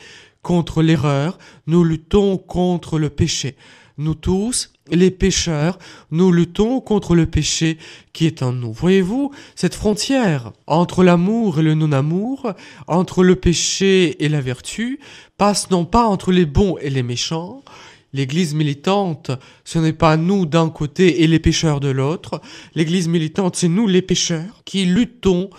contre 0.48 0.82
l'erreur, 0.82 1.36
nous 1.66 1.84
luttons 1.84 2.38
contre 2.38 2.98
le 2.98 3.10
péché. 3.10 3.54
Nous 3.98 4.14
tous, 4.14 4.72
les 4.90 5.10
pécheurs, 5.10 5.78
nous 6.10 6.32
luttons 6.32 6.80
contre 6.80 7.14
le 7.14 7.26
péché 7.26 7.76
qui 8.14 8.24
est 8.24 8.42
en 8.42 8.54
nous. 8.54 8.72
Voyez-vous, 8.72 9.30
cette 9.54 9.74
frontière 9.74 10.54
entre 10.66 11.04
l'amour 11.04 11.58
et 11.58 11.62
le 11.62 11.74
non-amour, 11.74 12.54
entre 12.86 13.24
le 13.24 13.36
péché 13.36 14.24
et 14.24 14.30
la 14.30 14.40
vertu, 14.40 15.00
passe 15.36 15.70
non 15.70 15.84
pas 15.84 16.06
entre 16.06 16.32
les 16.32 16.46
bons 16.46 16.78
et 16.78 16.88
les 16.88 17.02
méchants, 17.02 17.62
L'église 18.14 18.54
militante, 18.54 19.30
ce 19.64 19.78
n'est 19.78 19.92
pas 19.92 20.16
nous 20.16 20.46
d'un 20.46 20.70
côté 20.70 21.22
et 21.22 21.26
les 21.26 21.38
pécheurs 21.38 21.78
de 21.78 21.90
l'autre. 21.90 22.40
L'église 22.74 23.06
militante, 23.06 23.56
c'est 23.56 23.68
nous 23.68 23.86
les 23.86 24.00
pécheurs 24.00 24.62
qui 24.64 24.86
luttons 24.86 25.50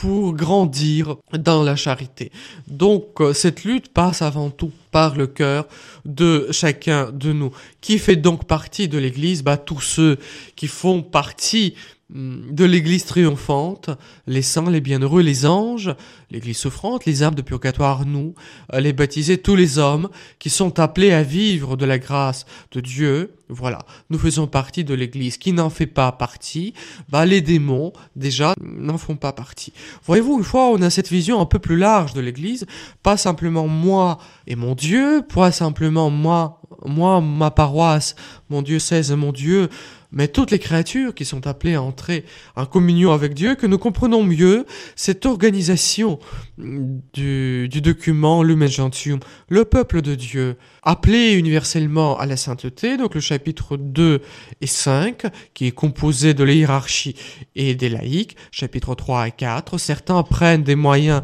pour 0.00 0.32
grandir 0.32 1.16
dans 1.38 1.62
la 1.62 1.76
charité. 1.76 2.32
Donc 2.68 3.20
euh, 3.20 3.34
cette 3.34 3.64
lutte 3.64 3.92
passe 3.92 4.22
avant 4.22 4.48
tout 4.48 4.72
par 4.90 5.14
le 5.14 5.26
cœur 5.26 5.68
de 6.06 6.48
chacun 6.52 7.10
de 7.12 7.34
nous. 7.34 7.50
Qui 7.82 7.98
fait 7.98 8.16
donc 8.16 8.46
partie 8.46 8.88
de 8.88 8.96
l'Église? 8.96 9.42
Bah, 9.42 9.58
Tous 9.58 9.82
ceux 9.82 10.16
qui 10.56 10.68
font 10.68 11.02
partie 11.02 11.74
de 12.12 12.64
l'Église 12.64 13.04
triomphante, 13.04 13.90
les 14.26 14.42
saints, 14.42 14.70
les 14.70 14.80
bienheureux, 14.80 15.22
les 15.22 15.46
anges, 15.46 15.94
l'Église 16.30 16.58
souffrante, 16.58 17.04
les 17.04 17.22
âmes 17.22 17.34
de 17.34 17.42
purgatoire, 17.42 18.04
nous, 18.04 18.34
euh, 18.72 18.80
les 18.80 18.92
baptisés, 18.92 19.38
tous 19.38 19.54
les 19.54 19.78
hommes 19.78 20.08
qui 20.38 20.50
sont 20.50 20.80
appelés 20.80 21.12
à 21.12 21.22
vivre 21.22 21.76
de 21.76 21.84
la 21.84 21.98
grâce 21.98 22.46
de 22.72 22.80
Dieu. 22.80 23.34
Voilà, 23.48 23.78
nous 24.10 24.18
faisons 24.18 24.46
partie 24.46 24.84
de 24.84 24.94
l'Église. 24.94 25.38
Qui 25.38 25.52
n'en 25.52 25.70
fait 25.70 25.86
pas 25.86 26.10
partie, 26.10 26.74
bah, 27.08 27.24
les 27.26 27.40
démons, 27.40 27.92
déjà, 28.16 28.54
n'en 28.60 28.98
font 28.98 29.16
pas 29.16 29.32
partie. 29.32 29.72
Voyez-vous, 30.04 30.38
une 30.38 30.44
fois 30.44 30.68
on 30.70 30.82
a 30.82 30.90
cette 30.90 31.10
vision 31.10 31.40
un 31.40 31.46
peu 31.46 31.58
plus 31.58 31.76
large 31.76 32.12
de 32.12 32.20
l'Église, 32.20 32.66
pas 33.02 33.16
simplement 33.16 33.68
moi 33.68 34.18
et 34.46 34.56
mon 34.56 34.74
Dieu, 34.74 35.22
pas 35.32 35.52
simplement 35.52 36.10
moi, 36.10 36.60
moi, 36.86 37.20
ma 37.20 37.50
paroisse, 37.50 38.14
mon 38.48 38.62
diocèse 38.62 39.10
et 39.10 39.16
mon 39.16 39.32
Dieu, 39.32 39.68
mais 40.12 40.28
toutes 40.28 40.50
les 40.50 40.58
créatures 40.58 41.14
qui 41.14 41.24
sont 41.24 41.46
appelées 41.46 41.74
à 41.74 41.82
entrer 41.82 42.24
en 42.56 42.66
communion 42.66 43.12
avec 43.12 43.34
Dieu, 43.34 43.54
que 43.54 43.66
nous 43.66 43.78
comprenons 43.78 44.22
mieux 44.22 44.66
cette 44.96 45.26
organisation 45.26 46.18
du, 46.58 47.68
document 47.68 48.42
Lumen 48.42 48.68
Gentium, 48.68 49.20
le 49.48 49.64
peuple 49.64 50.02
de 50.02 50.14
Dieu, 50.14 50.56
appelé 50.82 51.32
universellement 51.32 52.18
à 52.18 52.26
la 52.26 52.36
sainteté, 52.36 52.96
donc 52.96 53.14
le 53.14 53.20
chapitre 53.20 53.76
2 53.76 54.20
et 54.60 54.66
5, 54.66 55.22
qui 55.54 55.66
est 55.66 55.72
composé 55.72 56.34
de 56.34 56.44
la 56.44 56.52
hiérarchie 56.52 57.14
et 57.54 57.74
des 57.74 57.88
laïcs, 57.88 58.36
chapitre 58.50 58.94
3 58.94 59.28
et 59.28 59.32
4, 59.32 59.78
certains 59.78 60.22
prennent 60.22 60.62
des 60.62 60.74
moyens 60.76 61.22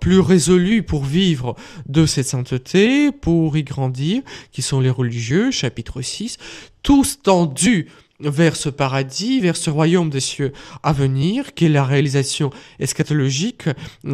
plus 0.00 0.20
résolus 0.20 0.82
pour 0.82 1.04
vivre 1.04 1.56
de 1.86 2.06
cette 2.06 2.26
sainteté, 2.26 3.12
pour 3.12 3.56
y 3.56 3.64
grandir, 3.64 4.22
qui 4.52 4.62
sont 4.62 4.80
les 4.80 4.90
religieux, 4.90 5.50
chapitre 5.50 6.02
6, 6.02 6.38
tous 6.82 7.20
tendus 7.22 7.88
vers 8.20 8.56
ce 8.56 8.68
paradis, 8.68 9.40
vers 9.40 9.56
ce 9.56 9.70
royaume 9.70 10.10
des 10.10 10.20
cieux 10.20 10.52
à 10.82 10.92
venir, 10.92 11.54
qui 11.54 11.66
est 11.66 11.68
la 11.68 11.84
réalisation 11.84 12.50
eschatologique, 12.80 13.68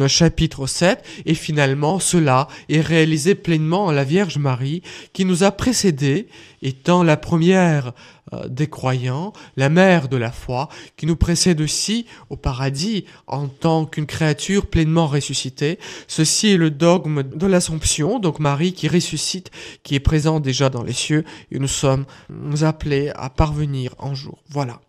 chapitre 0.07 0.67
7, 0.67 1.03
et 1.25 1.33
finalement 1.33 1.99
cela 1.99 2.47
est 2.69 2.81
réalisé 2.81 3.33
pleinement 3.33 3.89
à 3.89 3.93
la 3.93 4.03
Vierge 4.03 4.37
Marie, 4.37 4.83
qui 5.13 5.25
nous 5.25 5.43
a 5.43 5.51
précédés, 5.51 6.27
étant 6.65 7.03
la 7.03 7.15
première 7.15 7.93
euh, 8.33 8.47
des 8.47 8.65
croyants, 8.65 9.33
la 9.55 9.69
mère 9.69 10.09
de 10.09 10.17
la 10.17 10.31
foi, 10.31 10.67
qui 10.97 11.05
nous 11.05 11.15
précède 11.15 11.61
aussi 11.61 12.07
au 12.31 12.37
paradis 12.37 13.05
en 13.27 13.47
tant 13.47 13.85
qu'une 13.85 14.07
créature 14.07 14.65
pleinement 14.65 15.05
ressuscitée. 15.05 15.77
Ceci 16.07 16.49
est 16.49 16.57
le 16.57 16.71
dogme 16.71 17.21
de 17.21 17.45
l'Assomption, 17.45 18.17
donc 18.17 18.39
Marie 18.39 18.73
qui 18.73 18.87
ressuscite, 18.87 19.51
qui 19.83 19.93
est 19.93 19.99
présente 19.99 20.41
déjà 20.41 20.69
dans 20.71 20.81
les 20.81 20.93
cieux, 20.93 21.23
et 21.51 21.59
nous 21.59 21.67
sommes 21.67 22.05
appelés 22.63 23.11
à 23.15 23.29
parvenir 23.29 23.93
un 23.99 24.15
jour. 24.15 24.39
Voilà. 24.49 24.81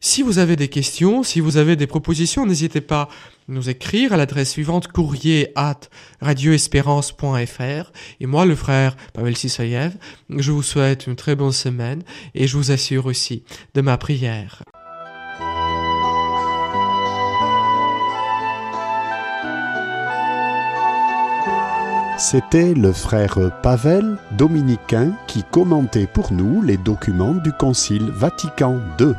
Si 0.00 0.20
vous 0.20 0.38
avez 0.38 0.54
des 0.54 0.68
questions, 0.68 1.22
si 1.22 1.40
vous 1.40 1.56
avez 1.56 1.76
des 1.76 1.86
propositions, 1.86 2.44
n'hésitez 2.44 2.82
pas 2.82 3.08
nous 3.48 3.68
écrire 3.68 4.12
à 4.12 4.16
l'adresse 4.16 4.50
suivante 4.50 4.88
courrier 4.88 5.50
at 5.56 5.80
radioespérance.fr 6.20 7.92
et 8.20 8.26
moi 8.26 8.46
le 8.46 8.54
frère 8.54 8.96
Pavel 9.12 9.36
Sisoyev 9.36 9.92
je 10.30 10.52
vous 10.52 10.62
souhaite 10.62 11.06
une 11.06 11.16
très 11.16 11.34
bonne 11.34 11.52
semaine 11.52 12.02
et 12.34 12.46
je 12.46 12.56
vous 12.56 12.70
assure 12.70 13.06
aussi 13.06 13.44
de 13.74 13.80
ma 13.80 13.98
prière. 13.98 14.62
C'était 22.16 22.74
le 22.74 22.92
frère 22.92 23.50
Pavel, 23.62 24.16
dominicain, 24.38 25.14
qui 25.26 25.42
commentait 25.42 26.06
pour 26.06 26.32
nous 26.32 26.62
les 26.62 26.76
documents 26.76 27.34
du 27.34 27.50
Concile 27.52 28.08
Vatican 28.10 28.80
II. 29.00 29.14